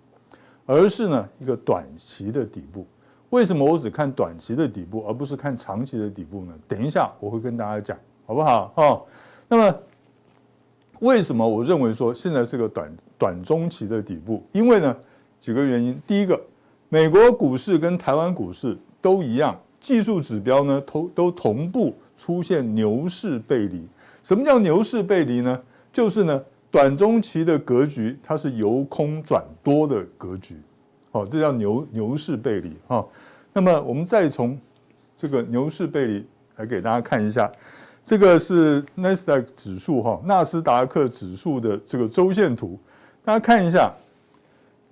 [0.67, 2.87] 而是呢一个短期的底部。
[3.31, 6.53] 为什么我只看短期的底部，而不是看长期的底部呢？
[6.69, 8.73] 等一下我会跟大家讲，好不好？
[8.77, 9.03] 哦，
[9.49, 9.79] 那么
[11.01, 14.43] 为什么我认为说现在是个短短中期的底部？
[14.53, 14.95] 因为呢
[15.41, 16.01] 几个原因。
[16.07, 16.41] 第一个，
[16.89, 23.85] 美国股市跟台湾股市都一样，技术指标呢都都同步出现牛市背离。
[24.25, 25.61] 什么叫牛市背离呢？
[25.93, 30.57] 就是呢短中期的格局它是由空转多的格局，
[31.13, 33.07] 哦，这叫牛牛市背离哈。
[33.53, 34.59] 那么我们再从
[35.17, 37.49] 这个牛市背离来给大家看一下，
[38.05, 42.77] 这个是纳斯达克指数哈，纳斯达克指数的这个周线图，
[43.25, 43.93] 大家看一下，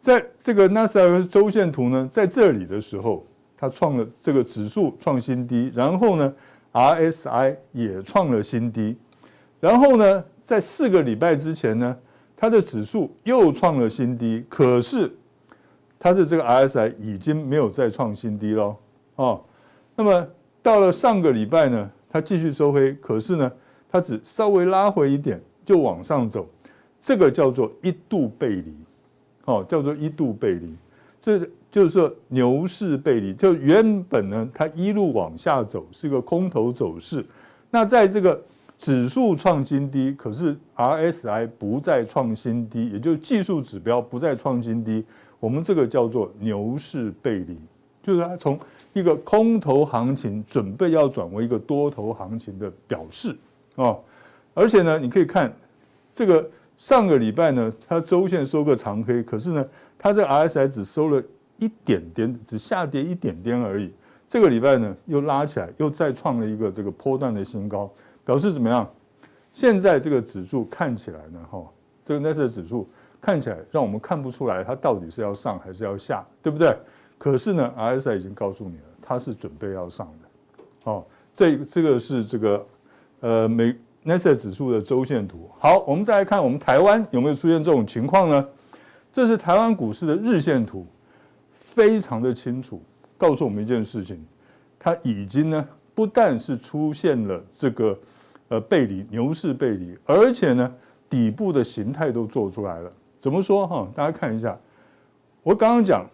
[0.01, 6.33] 在这个纳斯达克周线图呢，在这里的时候，它创了这个指数创新低，然后呢
[6.73, 8.97] ，RSI 也创了新低，
[9.63, 11.97] 然后呢，在四个礼拜之前呢，
[12.37, 15.11] 它的指数又创了新低，可是。
[16.05, 18.77] 它的这个 RSI 已经没有再创新低了
[19.15, 19.41] 哦，
[19.95, 20.27] 那么
[20.61, 23.53] 到了上个礼拜呢，它继续收黑，可是呢，
[23.89, 26.45] 它只稍微拉回一点就往上走，
[27.01, 28.75] 这个叫做一度背离，
[29.45, 30.75] 哦，叫做一度背离，
[31.21, 31.39] 这
[31.71, 37.25] 就是说牛市背离，就原本呢它一路往下走是个空头走势，
[37.71, 38.43] 那在这个
[38.83, 45.05] 指数创新低，可是 RSI 不再创新低，也就是技术指标不再创新低。
[45.39, 47.57] 我们这个叫做牛市背离，
[48.03, 48.59] 就是它从
[48.93, 53.37] 一个空头行情准备要转为一个多头行情的表示
[53.77, 53.97] 啊，
[54.53, 55.55] 而且呢，你可以看
[56.13, 56.45] 这个
[56.77, 59.65] 上个礼拜呢，它周线收个长黑，可是呢，
[59.97, 61.23] 它这个 RSI 只收了
[61.57, 63.93] 一点点，只下跌一点点而已。
[64.29, 67.89] 这个礼拜呢，又拉起来，又再创了一个这个波段的新高，
[68.25, 68.89] 表示怎么样？
[69.53, 71.65] 现在这个指数看起来呢，哈，
[72.05, 72.89] 这个纳斯达克指数。
[73.25, 76.77] 看起来让我们看不出来它到底是要上还是要下，对不对？
[77.19, 80.91] 可是呢，RSI 已经告诉你了，它是准备要上的。
[80.91, 82.67] 哦，这这个是这个
[83.21, 85.49] 呃美纳斯达克指数的周线图。
[85.57, 88.45] 好，我们再来看我们台湾有没有出现这种情况呢？
[89.13, 90.85] 这是台湾股市的日线图，
[91.53, 92.83] 非常的清楚，
[93.17, 94.21] 告诉我们一件事情：
[94.81, 97.97] 它已经呢不但是出现了这个
[98.53, 100.71] 呃背离牛市背离，而且呢
[101.09, 102.93] 底部的形态都做出来了。
[103.19, 103.89] 怎么说哈？
[103.95, 104.55] 大家看一下，
[105.43, 106.07] 我刚刚讲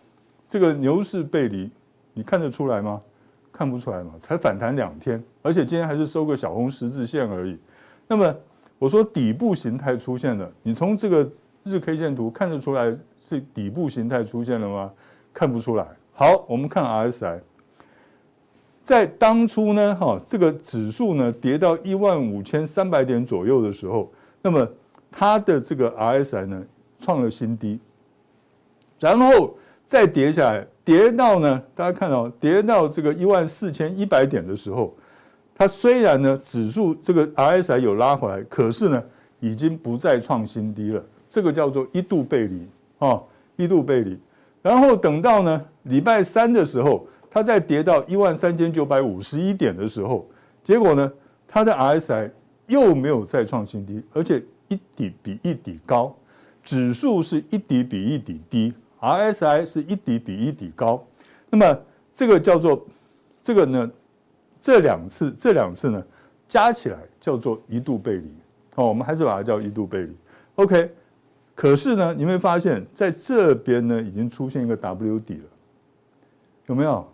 [0.46, 1.68] 这个牛市背离，
[2.14, 3.02] 你看得出来吗？
[3.50, 4.12] 看不出来嘛？
[4.20, 7.58] 才反弹两天，而且今天还是收个小红十字线而已。
[8.06, 8.32] 那么
[8.78, 11.28] 我说底部形态出现了，你从这个
[11.64, 14.92] 日 K 线图看得出来是底部形态出现了吗？
[15.34, 15.84] 看不出来。
[16.12, 17.40] 好，我们看 RSI，
[18.88, 24.66] 在当初呢，哈，这个指数呢跌到一万五千三百点左右的时候，那么
[25.10, 26.64] 它的这个 RSI 呢？
[26.98, 27.78] 创了新低，
[28.98, 34.96] 然后再跌下来，跌到呢，大家看到跌到这个一万四千一百点的时候，
[35.54, 39.04] 它虽然呢指数这个 RSI 有拉回来，可是呢
[39.38, 42.66] 已经不再创新低了，这个叫做一度背离
[43.00, 43.20] 啊，
[43.56, 44.18] 一度背离。
[44.62, 47.06] 然后等到呢礼拜三的时候，
[47.38, 50.28] 它再跌到一万三千九百五十一点的时候，
[50.64, 51.12] 结果呢
[51.46, 52.28] 它的 RSI
[52.66, 56.12] 又没有再创新低，而且一底比一底高。
[56.64, 61.02] 指数是一底比一底低，RSI 是一底比一底高，
[61.48, 61.80] 那么
[62.12, 62.84] 这个叫做
[63.42, 63.88] 这个呢，
[64.60, 66.04] 这两次这两次呢
[66.48, 68.28] 加起来叫做一度背离，
[68.74, 70.12] 哦，我们还是把它叫一度背离
[70.56, 70.90] ，OK。
[71.54, 75.44] 可是呢，你会发现在这边呢已经出现一个 W 底了，
[76.66, 77.08] 有没有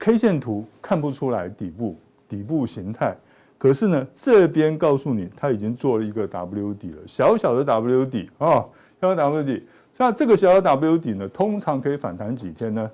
[0.00, 1.96] ？K 线图看不出来底部
[2.28, 3.16] 底部形态。
[3.56, 8.64] 可是呢，这边告诉你，它已经做了一个 W 底了，小小的 W 底啊，
[9.00, 9.66] 小小的 W 底。
[9.98, 12.90] 那这个小小 W 底呢，通常可以反弹几天呢？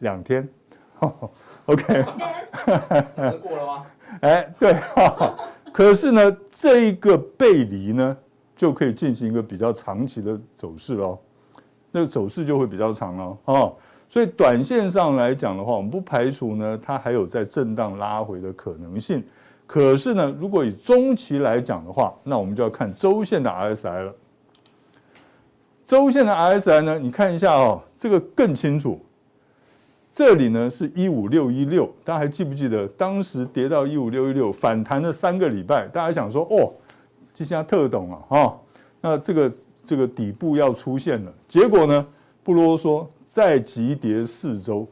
[0.00, 0.46] 两天。
[1.66, 2.02] OK。
[3.40, 3.86] 过了吗？
[4.22, 4.76] 哎，对。
[5.72, 8.16] 可是呢，这一个背离呢，
[8.56, 11.16] 就可以进行一个比较长期的走势喽。
[11.92, 13.76] 那个走势就会比较长了哦。
[14.08, 19.22] 所以短线上来讲的话，我们不排除呢，它还有在震荡拉回的可能性。
[19.66, 24.14] 可是呢，如果以中期来讲的话，那我们就要看周线的 RSI 了。
[25.84, 28.98] 周线的 RSI 呢，你看一下哦，这个更清楚。
[30.14, 36.72] 这里呢是一五六一六，大家还记不记得当时跌到一五六一六，反弹了三个礼拜，大家想说哦，
[37.32, 38.60] 这下特懂啊哈，
[39.00, 39.52] 那这个
[39.84, 41.32] 这个底部要出现了。
[41.46, 42.06] 结果呢，
[42.42, 43.06] 不啰嗦，
[43.38, 44.84] 再急跌四周，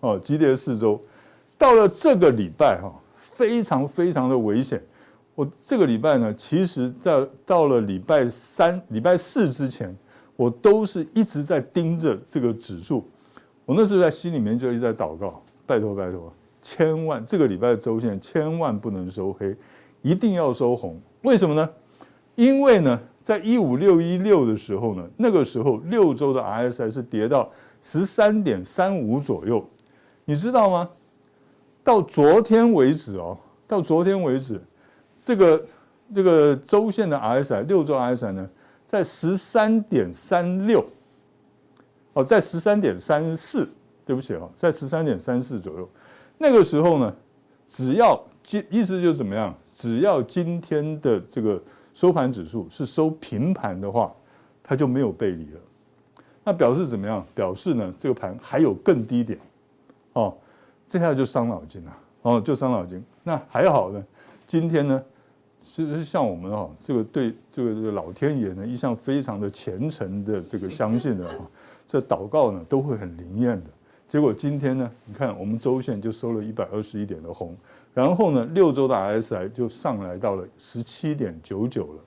[0.00, 1.00] 哦，急跌四周，
[1.56, 2.92] 到了这个礼拜哈。
[3.14, 4.82] 非常非常的危险。
[5.36, 9.96] 我这个礼拜呢，其实在到了礼拜三、礼拜四之前，
[10.34, 13.08] 我都是一直在盯着这个指数。
[13.64, 19.56] 我那时候在心里面就一直在祷告：拜托拜托，千万这个礼拜的周线千万不能收黑，
[20.02, 21.00] 一定要收红。
[21.22, 21.70] 为什么呢？
[22.34, 27.50] 因为呢，在一五六一六的时候呢，那个时候六周的 RSI 是跌到
[27.82, 29.62] 十三点三五左右，
[30.24, 30.88] 你知道吗？
[31.84, 34.62] 到昨天为止哦，到昨天为止，
[35.20, 35.66] 这个
[36.14, 38.48] 这个周线的 RSI 六周 RSI 呢，
[38.86, 40.84] 在十三点三六，
[42.12, 43.68] 哦，在十三点三四，
[44.06, 45.88] 对不起哦，在十三点三四左右。
[46.38, 47.12] 那个时候呢，
[47.66, 49.52] 只要今意思就是怎么样？
[49.74, 51.60] 只要今天的这个
[51.94, 54.14] 收盘指数是收平盘的话，
[54.62, 55.60] 它就没有背离了。
[56.44, 57.24] 那表示怎么样？
[57.34, 59.38] 表示呢，这个盘还有更低点，
[60.14, 60.34] 哦。
[60.88, 63.02] 这下就伤脑筋了，哦，就伤脑筋。
[63.22, 64.04] 那还好呢，
[64.46, 65.02] 今天呢，
[65.64, 71.36] 其实像我们哦，这个对这个这个老天爷呢，一向非常的虔诚的这个相信的哈，
[71.88, 73.70] 这祷告呢都会很灵验的。
[74.06, 77.56] 结果今天呢，你看我们周线就收了一百二十一点的红，
[77.94, 82.00] 然后呢，六周的 RSI 就上来到了十七点九九了。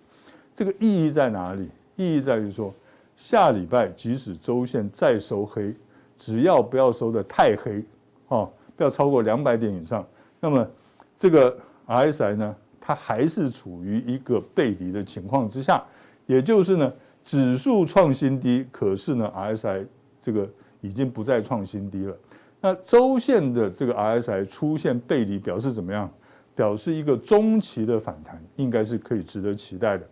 [0.53, 1.67] 这个意义在哪里？
[1.95, 2.71] 意义在于说，
[3.15, 5.75] 下礼拜即使周线再收黑，
[6.17, 7.83] 只要不要收的太黑，
[8.27, 8.51] 哦。
[8.77, 10.05] 不要超过两百点以上，
[10.37, 10.67] 那么
[11.15, 15.81] 这个 RSI 呢，它还是处于一个背离的情况之下，
[16.25, 16.91] 也就是呢，
[17.23, 19.87] 指数创新低，可是呢，RSI
[20.19, 20.45] 这个
[20.81, 22.17] 已经不再创新低了。
[22.59, 26.11] 那周线的这个 RSI 出现背离，表示怎么样？
[26.53, 30.05] 表示一个中期的反弹应该是可以值得期待的，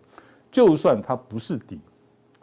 [0.49, 1.81] 就算它不是底，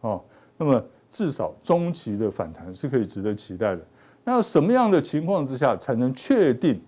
[0.02, 0.22] 哦，
[0.60, 3.80] 那么至少中期的反弹是可以值得期待的。
[4.22, 6.78] 那什么样的情况之下才能确定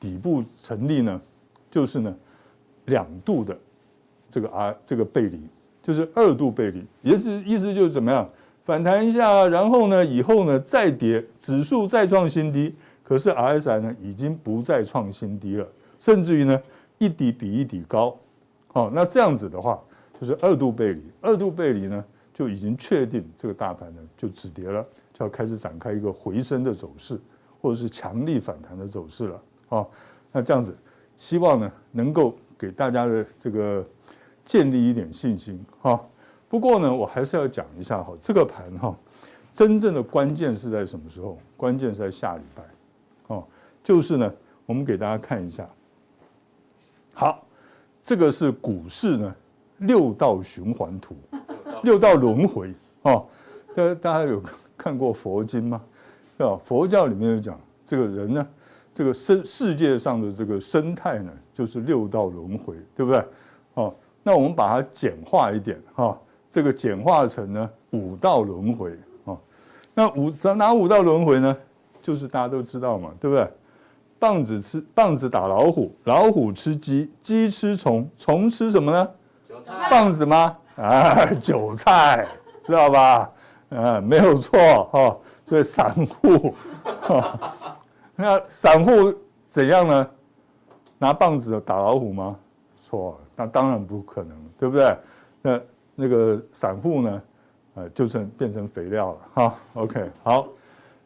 [0.00, 1.20] 底部成立呢？
[1.70, 2.12] 就是呢，
[2.86, 3.56] 两度的
[4.28, 5.40] 这个 R 这个背离，
[5.80, 8.28] 就是二度背离，也是意思就是怎么样？
[8.64, 15.66] 反弹一下，然后呢以后呢再跌，指数再创新低，可是 RSI 呢已经不再创新低了，
[16.00, 16.60] 甚至于呢
[16.98, 18.18] 一底比一底高，
[18.72, 19.80] 哦，那这样子的话
[20.20, 24.84] 就是二度背离，二度背离呢就已经确定这个大盘呢就止跌了。
[25.12, 27.20] 就要开始展开一个回升的走势，
[27.60, 29.42] 或者是强力反弹的走势了。
[29.68, 29.86] 啊，
[30.32, 30.74] 那这样子，
[31.18, 33.86] 希望呢能够给大家的这个
[34.46, 35.62] 建立一点信心。
[35.82, 36.02] 哈，
[36.48, 38.96] 不过呢，我还是要讲一下哈，这个盘哈，
[39.52, 41.38] 真正的关键是在什么时候？
[41.58, 42.62] 关键是在下礼拜。
[43.26, 43.46] 哦，
[43.84, 45.68] 就是呢，我们给大家看一下。
[47.12, 47.46] 好，
[48.02, 49.36] 这个是股市呢
[49.76, 51.14] 六道循环图，
[51.82, 52.72] 六道轮回。
[53.02, 53.26] 哦，
[53.74, 54.42] 大家大家有
[54.76, 55.80] 看过佛经吗？
[56.38, 56.58] 对吧？
[56.64, 58.46] 佛教里面有讲，这个人呢，
[58.94, 63.24] 这个生世界上的这个生态呢，就是六道轮回，对不对？
[63.74, 66.18] 哦，那我们把它简化一点哈，
[66.50, 69.38] 这个简化成呢五道轮回哦。
[69.94, 71.56] 那五哪五道轮回呢？
[72.00, 73.48] 就是大家都知道嘛，对不对？
[74.18, 79.08] 棒子吃棒子打老虎，老虎吃鸡，鸡吃虫，虫吃什么呢？
[79.90, 80.56] 棒子吗？
[80.76, 82.26] 啊， 韭菜。
[82.64, 83.30] 知道吧？
[83.70, 85.16] 呃，没有错哈。
[85.44, 86.54] 所以散户，
[88.14, 89.12] 那散户
[89.48, 90.08] 怎样呢？
[90.98, 92.36] 拿棒子打老虎吗？
[92.80, 94.96] 错，那当然不可能，对不对？
[95.42, 95.60] 那
[95.96, 97.22] 那个散户呢？
[97.74, 99.54] 呃，就成变成肥料了哈。
[99.74, 100.46] OK，好。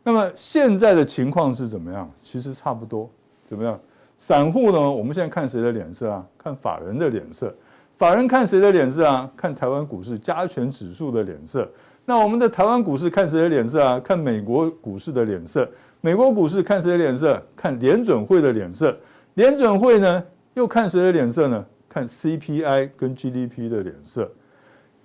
[0.02, 2.08] 那么现在的情况是怎么样？
[2.22, 3.08] 其实差不多。
[3.44, 3.80] 怎么样？
[4.18, 4.78] 散户呢？
[4.78, 6.24] 我们现在看谁的脸色啊？
[6.36, 7.52] 看法人的脸色。
[7.98, 9.30] 法人看谁的脸色啊？
[9.34, 11.66] 看台湾股市加权指数的脸色。
[12.04, 13.98] 那我们的台湾股市看谁的脸色啊？
[14.00, 15.66] 看美国股市的脸色。
[16.02, 17.42] 美国股市看谁的脸色？
[17.56, 18.96] 看联准会的脸色。
[19.34, 20.22] 联准会呢，
[20.54, 21.64] 又看谁的脸色呢？
[21.88, 24.30] 看 CPI 跟 GDP 的脸色。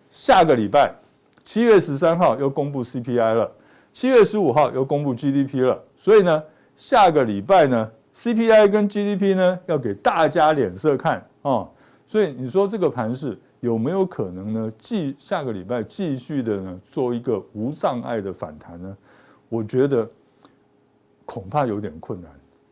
[0.09, 0.93] 下个礼拜
[1.45, 3.49] 七月十三号又公布 CPI 了，
[3.93, 5.81] 七月十五号又公布 GDP 了。
[5.95, 6.43] 所以呢，
[6.75, 11.65] 下个礼拜呢，CPI 跟 GDP 呢要给大家脸色看啊。
[12.11, 14.73] 所以你说这个盘势有没有可能呢？
[14.77, 18.97] 继下个礼拜继续的呢做一个无障碍的反弹呢？
[19.47, 20.05] 我觉得
[21.25, 22.29] 恐怕有点困难。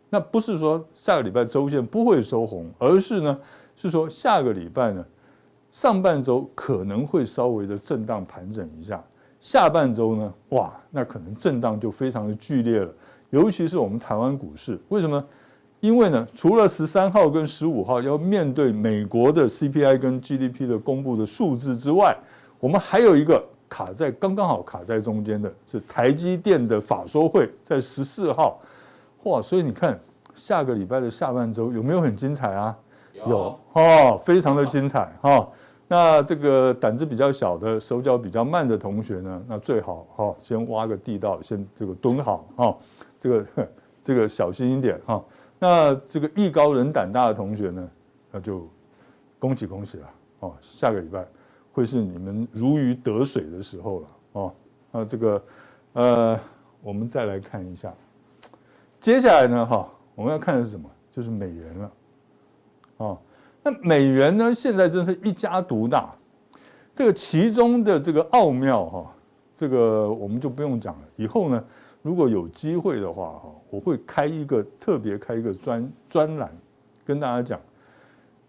[0.10, 3.40] 那不是说下个礼拜周线不会收红，而是呢
[3.78, 5.06] 是说下个礼拜呢
[5.72, 9.02] 上半周可能会稍微的震荡盘整一下，
[9.40, 12.94] 下半周呢哇那可能震荡就非常的剧烈了，
[13.30, 15.26] 尤其是我们台湾股市，为什么？
[15.80, 22.16] 因为呢，除了十三号跟十五号要面对美国的 CPI 跟 GDP 的公布的数字之外，
[22.60, 28.60] 我们还有一个卡在刚刚好卡在中间的是台积电的法说会，在十四号，
[29.24, 29.42] 哇！
[29.42, 29.98] 所以你看
[30.36, 32.78] 下个礼拜的下半周有没有很精彩啊？
[33.26, 35.48] 有哦，非常的精彩哈。
[35.88, 42.78] 那这个胆子比较小的、手脚比较慢的同学呢，那最好哈，先挖个地道，先这个蹲好哈，
[43.18, 43.46] 这个
[44.04, 45.24] 这个小心一点哈。
[45.60, 47.90] 那这个艺高人胆大的同学呢，
[48.32, 48.68] 那就
[49.38, 50.54] 恭喜恭喜了哦！
[50.62, 51.28] 下个礼拜
[51.74, 54.54] 会是你们如鱼得水的时候了哦。
[54.92, 55.44] 那这个
[55.94, 56.40] 呃，
[56.82, 57.94] 我们再来看一下，
[59.02, 60.90] 接下来呢哈，我们要看的是什么？
[61.12, 61.92] 就是美元了
[62.98, 63.18] 哦。
[63.62, 66.16] 那美元呢，现在真是一家独大，
[66.96, 69.14] 这个其中的这个奥妙哈，
[69.56, 71.08] 这个我们就不用讲了。
[71.18, 71.64] 以后呢，
[72.02, 73.56] 如果有机会的话哈。
[73.72, 76.52] 我会开一个特别开一个专专栏，
[77.06, 77.62] 跟大家讲，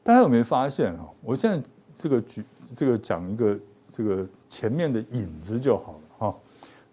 [0.02, 1.06] 大家有没有发现啊？
[1.20, 2.42] 我现在这个举
[2.74, 6.34] 这个讲一个这个前面的引子就好了哈，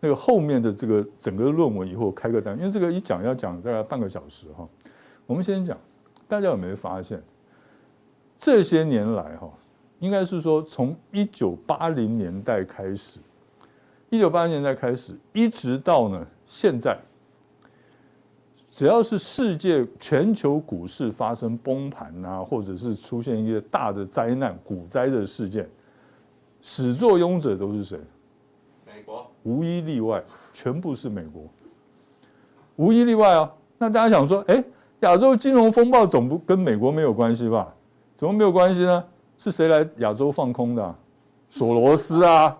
[0.01, 4.67] 那个后面的这个整个论文以后开个单，因为这个一讲要讲大概半个小时哈。
[5.25, 5.77] 我们先讲，
[6.27, 7.23] 大家有没有发现，
[8.37, 9.49] 这些年来哈，
[9.99, 13.21] 应该是说从一九八零年代开始，
[14.09, 16.97] 一九八零年代开始，一直到呢现在。
[18.71, 25.67] 只要是世界全球股市发生崩盘啊，或者是出现一些大的灾难、股灾的事件，
[26.61, 27.99] 始作俑者都是谁？
[28.85, 30.23] 美国，无一例外，
[30.53, 31.43] 全部是美国，
[32.75, 33.51] 无一例外啊。
[33.79, 34.63] 那大家想说，哎，
[34.99, 37.73] 亚洲金融风暴总不跟美国没有关系吧？
[38.15, 39.03] 怎么没有关系呢？
[39.39, 40.95] 是谁来亚洲放空的？
[41.49, 42.55] 索罗斯啊，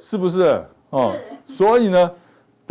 [0.00, 0.60] 是不是？
[0.90, 1.14] 哦，
[1.46, 2.10] 所以呢，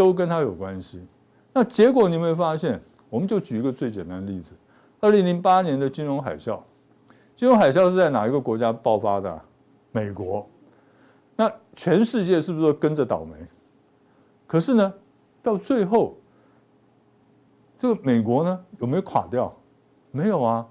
[0.01, 1.05] 都跟他有关系。
[1.53, 2.81] 那结果你有没有发现？
[3.09, 4.55] 我们就举一个最简单的例子：
[4.99, 6.59] 二零零八年的金融海啸，
[7.35, 9.41] 金融海啸是在哪一个国家爆发的？
[9.91, 10.47] 美国。
[11.35, 13.35] 那全世界是不是都跟着倒霉？
[14.47, 14.93] 可是呢，
[15.43, 16.15] 到最后，
[17.77, 19.53] 这个美国呢有没有垮掉？
[20.11, 20.65] 没有啊。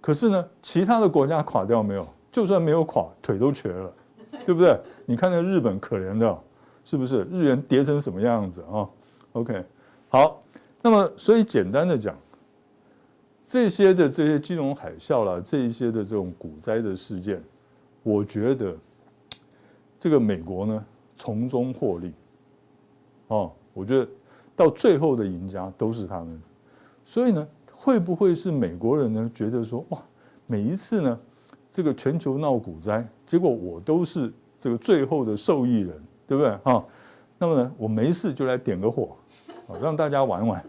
[0.00, 2.06] 可是呢，其他的国家垮掉没有？
[2.30, 3.92] 就算没有垮，腿都瘸了，
[4.46, 4.78] 对不对？
[5.06, 6.38] 你看那个日本可怜的，
[6.84, 7.24] 是不是？
[7.24, 8.88] 日元跌成什么样子啊
[9.32, 9.64] ？OK。
[10.08, 10.42] 好，
[10.82, 12.16] 那么所以简单的讲，
[13.46, 17.42] 这些的这些金融海啸啦，这一些的这种股灾的事件，
[18.02, 18.76] 我觉得
[19.98, 20.84] 这个美国呢
[21.16, 22.12] 从中获利，
[23.28, 24.08] 哦，我觉得
[24.54, 26.40] 到最后的赢家都是他们。
[27.04, 29.30] 所以呢，会不会是美国人呢？
[29.34, 30.00] 觉得说哇，
[30.46, 31.20] 每一次呢，
[31.70, 36.54] 这个全球闹股灾，结果我都是这个最后的受益人，对不对？
[36.64, 36.84] 哈，
[37.38, 39.16] 那么呢，我没事就来点个火，
[39.68, 40.64] 啊，让大家玩玩，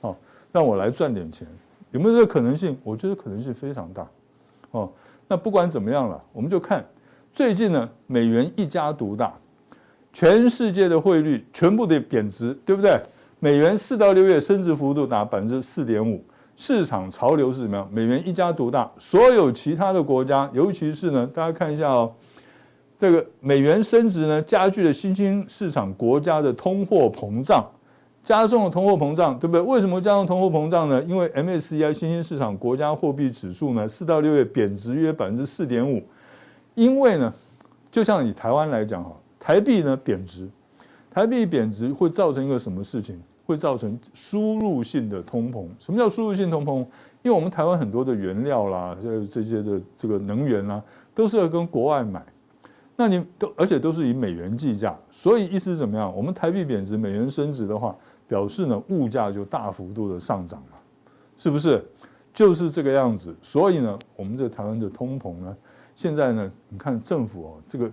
[0.00, 0.14] 啊，
[0.52, 1.46] 让我来赚点钱，
[1.90, 2.78] 有没有这个可能性？
[2.82, 4.06] 我觉得可能性非常大，
[4.70, 4.90] 哦，
[5.26, 6.84] 那不管怎么样了，我们就看
[7.32, 9.32] 最近呢，美元一家独大，
[10.12, 13.00] 全世界的汇率全部的贬值，对不对？
[13.38, 16.22] 美元四到六月升值幅度达百分之四点五，
[16.56, 17.88] 市场潮流是怎么样？
[17.90, 22.12] 美元一家独大，所有其他的国家，尤其是呢，大家看一下哦，
[23.00, 27.66] 这个美元升值呢，加剧了新兴市场国家的通货膨胀，
[28.22, 29.60] 加重了通货膨胀，对不对？
[29.62, 31.02] 为什么加重通货膨胀呢？
[31.04, 36.02] 因为 MSCI 新兴市场国家货币指数呢，四到六月贬值约百分之四点五，
[36.74, 37.32] 因为呢，
[37.90, 40.46] 就像以台湾来讲哈，台币呢贬值，
[41.10, 43.18] 台币贬值会造成一个什么事情？
[43.46, 45.64] 会造成输入性的通膨。
[45.78, 46.80] 什么叫输入性通膨？
[47.22, 50.82] 因为我们台湾很多的原料啦，这这些的这个能源啦，
[51.14, 52.22] 都是要跟国外买。
[53.00, 56.14] 那你都而且都是以美元计价，所以意思是怎么样？
[56.14, 57.96] 我们台币贬值，美元升值的话，
[58.28, 60.76] 表示呢物价就大幅度的上涨了，
[61.38, 61.82] 是不是？
[62.34, 63.34] 就是这个样子。
[63.40, 65.56] 所以呢，我们这台湾的通膨呢，
[65.96, 67.90] 现在呢，你看政府哦，这个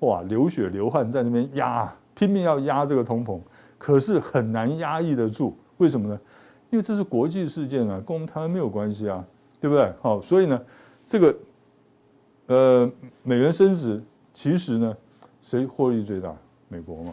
[0.00, 3.38] 哇流血流汗在那边压，拼命要压这个通膨。
[3.78, 6.18] 可是很难压抑得住，为什么呢？
[6.70, 9.24] 因为这是国际事件啊，跟我们台湾没有关系啊，
[9.60, 9.92] 对不对？
[10.00, 10.60] 好，所以呢，
[11.06, 11.36] 这个
[12.46, 12.90] 呃
[13.22, 14.02] 美元升值，
[14.38, 14.96] 其实呢，
[15.42, 16.32] 谁获利最大？
[16.68, 17.12] 美国嘛，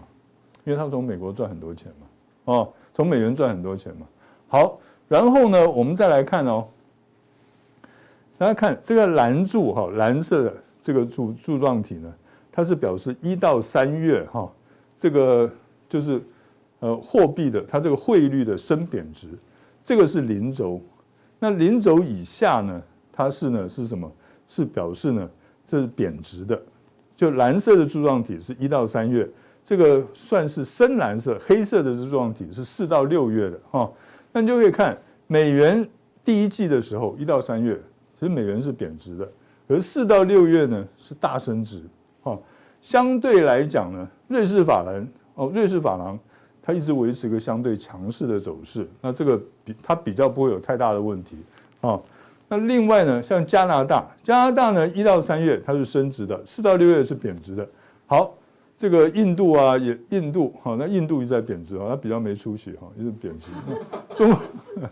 [0.64, 4.06] 因为他从美国赚很多钱嘛，哦，从美元赚很多钱嘛。
[4.48, 6.68] 好，然后呢，我们再来看哦，
[8.38, 12.14] 大家看这个蓝柱哈，蓝色的这个柱柱状体呢，
[12.52, 14.48] 它是表示一到三月哈，
[14.96, 15.52] 这个
[15.90, 16.22] 就是。
[16.82, 19.30] 呃，货币的它这个汇率的升贬值，
[19.84, 20.80] 这个是零轴。
[21.40, 24.12] 那零轴以下呢，它是呢是什么？
[24.48, 25.28] 是表示呢
[25.66, 26.62] 这是贬值的。
[27.16, 29.28] 就蓝色的柱状体是一到三月，
[29.64, 33.92] 这个算是深蓝色，黑色的柱状体是四到六月的哈。
[34.32, 34.98] 那你就可以看
[35.28, 35.88] 美元
[36.24, 37.80] 第一季的时候，一到三月
[38.14, 39.32] 其实美元是贬值的，
[39.68, 41.82] 而四到六月呢是大升值。
[42.22, 42.38] 哈，
[42.82, 46.20] 相对来讲呢，瑞士法郎哦，瑞士法郎。
[46.68, 51.38] 它一直维持一个相对强势的走势，那这个比它比较不会有太大的问题
[51.80, 52.02] 啊。
[52.48, 57.68] 那另外呢，像加拿大，加拿大呢一到三月它是升值的，四到六月是贬值的。
[58.06, 58.34] 好，
[58.78, 63.48] 这个印度啊也印度好，那印度一直在贬值啊，它比较没出息哈，一直贬值。
[64.16, 64.40] 中国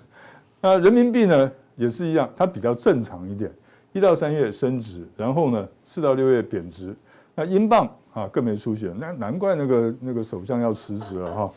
[0.61, 3.51] 那人民币呢也是一样，它比较正常一点，
[3.91, 6.95] 一到三月升值，然后呢四到六月贬值。
[7.35, 11.51] 那英镑啊更没出息，那难怪那个那个首相要辞职了哈。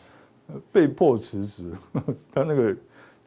[0.71, 1.71] 被迫辞职，
[2.33, 2.75] 他那个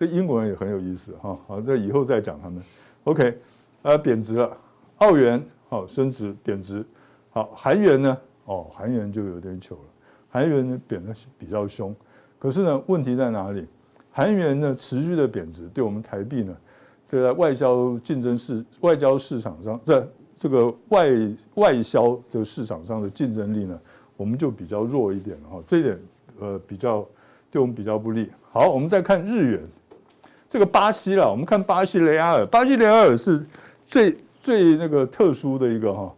[0.00, 1.38] 这英国人也很有意思哈。
[1.46, 2.62] 好，这以后再讲他们。
[3.04, 3.36] OK，
[3.82, 4.56] 呃，贬值了，
[4.96, 6.82] 澳元好升值贬值，
[7.28, 8.16] 好韩元呢？
[8.46, 9.82] 哦，韩元就有点糗了，
[10.30, 11.94] 韩元呢贬的比较凶。
[12.38, 13.66] 可是呢，问题在哪里？
[14.10, 16.56] 韩元呢持续的贬值，对我们台币呢，
[17.04, 20.02] 这在外交竞争市外交市场上，在
[20.34, 21.10] 这个外
[21.56, 23.78] 外销的市场上的竞争力呢，
[24.16, 25.62] 我们就比较弱一点了哈。
[25.66, 26.00] 这一点。
[26.38, 27.06] 呃，比较
[27.50, 28.30] 对我们比较不利。
[28.50, 29.60] 好，我们再看日元，
[30.50, 31.30] 这个巴西了。
[31.30, 33.42] 我们看巴西雷亚尔，巴西雷亚尔是
[33.86, 36.12] 最最那个特殊的一个哈。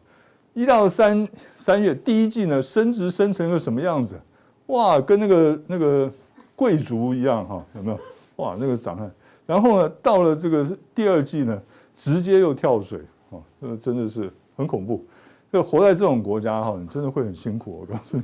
[0.55, 4.19] 一到三三月第一季呢，升值升成个什么样子？
[4.67, 6.11] 哇，跟那个那个
[6.57, 7.99] 贵族一样哈，有没有？
[8.37, 9.11] 哇，那个长得。
[9.47, 11.61] 然后呢，到了这个第二季呢，
[11.95, 15.05] 直接又跳水啊，这个真的是很恐怖。
[15.51, 18.23] 这活在这种国家哈，你真的会很辛苦，我告诉你，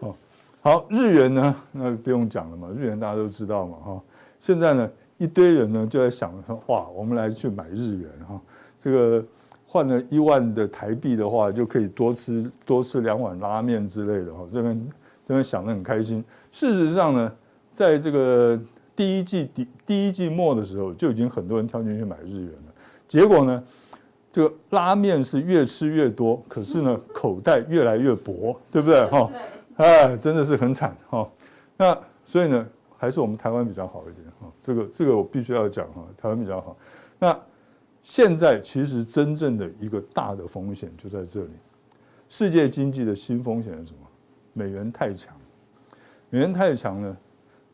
[0.00, 0.14] 哦。
[0.60, 4.00] 好，日元呢，那不用讲了嘛，日元大家都知道嘛，哈。
[4.40, 8.40] 现在呢，一堆人呢就在想说，哇，我们来去买日元哈，
[8.78, 9.24] 这个
[9.66, 14.46] 换了一万的台币的话，就可以多吃多吃两碗拉面之类的哈。
[14.50, 14.88] 这边
[15.26, 16.24] 这边想得很开心。
[16.50, 17.32] 事实上呢，
[17.70, 18.58] 在这个
[18.96, 22.72] 第一季第第一季末的时候，就已经很多人跳进去买日元了。
[23.06, 23.62] 结果呢，
[24.32, 29.30] 这个拉面是越吃越多，可是呢， 口袋越来越薄，对不对哈？
[29.76, 31.28] 哎，真的是很惨哈。
[31.76, 32.66] 那所以呢，
[32.98, 34.52] 还是我们台湾比较好一点哈。
[34.60, 36.76] 这个这个我必须要讲哈，台湾比较好。
[37.18, 37.38] 那
[38.02, 41.50] 现在其实真正的一个大的风险就在这里，
[42.28, 44.00] 世界经济的新风险是什么？
[44.52, 45.34] 美元太强，
[46.28, 47.16] 美元太强呢，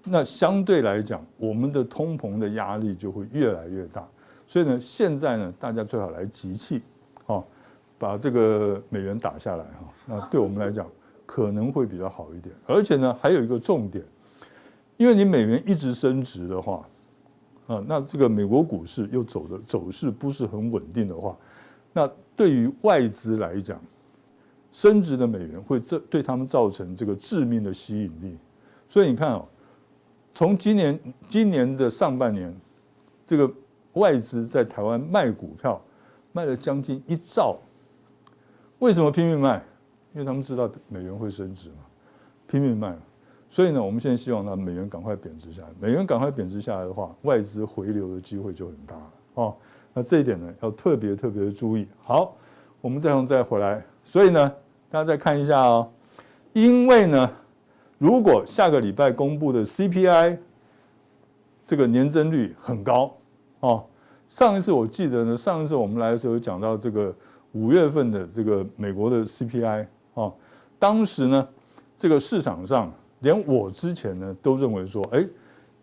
[0.05, 4.07] 那相对来讲，我们的通膨的压力就会越来越大。
[4.47, 6.83] 所以呢，现在呢，大家最好来集气，
[7.27, 7.43] 哈，
[7.99, 9.93] 把这个美元打下来哈。
[10.07, 10.87] 那对我们来讲。
[11.27, 14.05] 可能会比较好一点，而且呢，还有一个重点，
[14.97, 16.86] 因为你美元一直升值的话，
[17.66, 21.36] 啊，那这个美国股市又走的走势不是很稳定的话，
[21.92, 23.80] 那对于外资来讲，
[24.70, 28.36] 升值的美元会这对他们造成这个致命的吸引力。
[28.88, 29.47] 所以你看哦，
[30.32, 32.55] 从今年今年的上半年，
[33.24, 33.51] 这个
[33.95, 35.80] 外资在台湾卖股票
[36.32, 37.57] 卖了将近一兆。
[38.78, 39.64] 为什么拼命卖？
[40.12, 41.76] 因为他们知道美元会升值嘛，
[42.47, 42.97] 拼命卖。
[43.55, 45.69] 所以呢，我们现在希望呢，美元赶快贬值下来。
[45.79, 49.57] 美元赶快贬值下来的话，外资回流的机会就很大了哦。
[49.93, 51.87] 那这一点呢，要特别特别的注意。
[52.03, 52.37] 好，
[52.81, 53.81] 我们再从再回来。
[54.03, 54.53] 所以呢，
[54.91, 55.89] 大家再看一下哦。
[56.53, 57.31] 因为呢，
[57.97, 60.37] 如果下个礼拜公布的 CPI
[61.65, 63.17] 这个年增率很高
[63.61, 63.85] 哦，
[64.29, 67.15] 上一次我记得呢，上一次我们来的时候讲到这个
[67.53, 70.35] 五月份的这个美国的 CPI 哦，
[70.77, 71.49] 当时呢，
[71.97, 72.93] 这个市场上。
[73.25, 75.27] 连我之前呢都认为说，哎，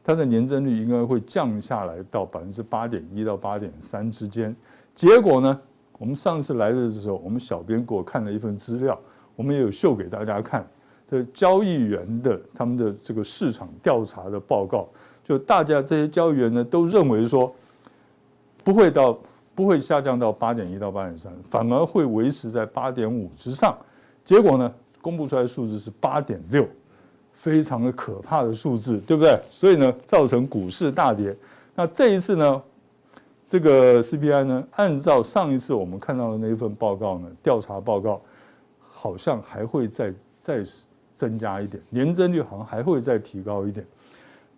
[0.04, 4.56] 它的年增率应该会降下来到百分之八点一到八点三之间。
[4.94, 5.60] 结果呢，
[5.98, 8.98] 我们上次来的时候，我们小编给我看了一份资料，
[9.36, 10.66] 我们也有秀给大家看，
[11.10, 14.88] 这交易员的他们的这个市场调查的报告，
[15.24, 17.52] 就大家这些交易员呢都认为说，
[18.64, 19.18] 不会到
[19.56, 23.76] 不会下降到八点一到八点三，反而会维持在八点五之上。
[24.24, 24.72] 结果呢，
[25.02, 26.68] 公布出来的数字是八点六。
[27.42, 29.36] 非常的可怕的数字，对不对？
[29.50, 31.36] 所以呢，造成股市大跌。
[31.74, 32.62] 那这一次呢，
[33.50, 38.22] 这个 CPI 呢，按照上一次我们看到的那一份报告呢，调查报告
[38.88, 40.64] 好像还会再再
[41.16, 43.84] 增加一点，年增率好像还会再提高一点。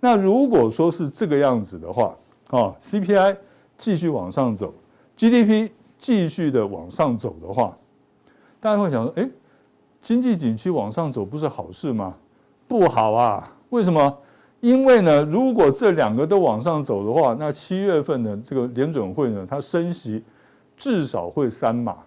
[0.01, 2.13] 那如果说是这个样子的话，
[2.49, 3.37] 啊，CPI
[3.77, 4.73] 继续往上走
[5.15, 7.77] ，GDP 继续的往上走的话，
[8.59, 9.29] 大家会想说，哎，
[10.01, 12.13] 经济景气往上走不是好事吗？
[12.67, 13.55] 不好啊？
[13.69, 14.17] 为什么？
[14.61, 20.23] 因为呢，如果这两个都往上走的话，那七月份的这个联准会呢，它升息
[20.77, 21.97] 至少会三码，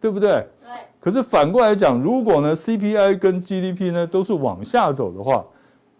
[0.00, 0.30] 对不对？
[0.62, 0.70] 对。
[0.98, 5.44] 可是反过来讲，如果呢 CPI 跟 GDP 呢都是往下走的话，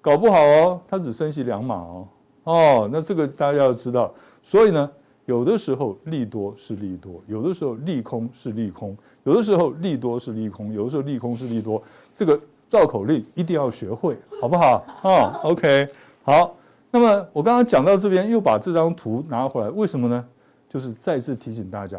[0.00, 2.08] 搞不好哦，它只升息两码哦。
[2.44, 4.10] 哦，那这个大家要知道。
[4.42, 4.90] 所以呢，
[5.26, 11.82] 有的时候利多是利多，有的时候利空是利空，有的时候利多是利空，有的时候利空是利多。
[12.14, 12.40] 这个。
[12.70, 14.84] 绕口令一定要学会，好不好？
[15.02, 15.88] 啊，OK，
[16.24, 16.54] 好。
[16.90, 20.24] 那么我刚刚讲到这边，又把这张图拿回来，为什么呢？
[20.68, 21.98] 就是再次提醒大家，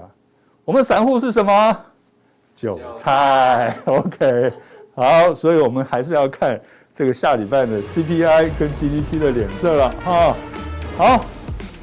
[0.66, 1.78] 我们散户是什么？
[2.56, 3.78] 韭菜。
[3.86, 4.52] OK，
[4.96, 6.60] 好，所以我们还是要看
[6.92, 10.36] 这个下礼拜的 CPI 跟 GDP 的脸色了，哈。
[10.98, 11.26] 好，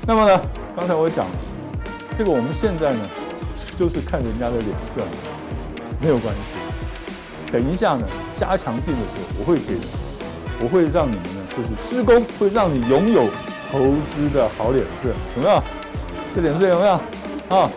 [0.07, 0.43] 那么呢，
[0.75, 1.33] 刚才我讲了，
[2.17, 3.01] 这个我们现在呢，
[3.77, 5.03] 就是看人家的脸色，
[6.01, 6.64] 没有关系。
[7.55, 8.05] 等一下呢，
[8.37, 9.77] 加强定的时候，我会给，
[10.61, 13.29] 我会让你们呢，就是施工会让你拥有
[13.71, 15.63] 投资的好脸色，有没有？
[16.35, 16.95] 这脸色有没有？
[17.57, 17.71] 啊，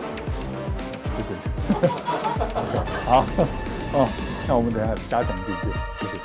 [1.16, 1.30] 谢谢。
[3.06, 3.24] 好，
[3.92, 4.08] 哦，
[4.48, 5.70] 那我们等下加强定见，
[6.00, 6.17] 谢谢。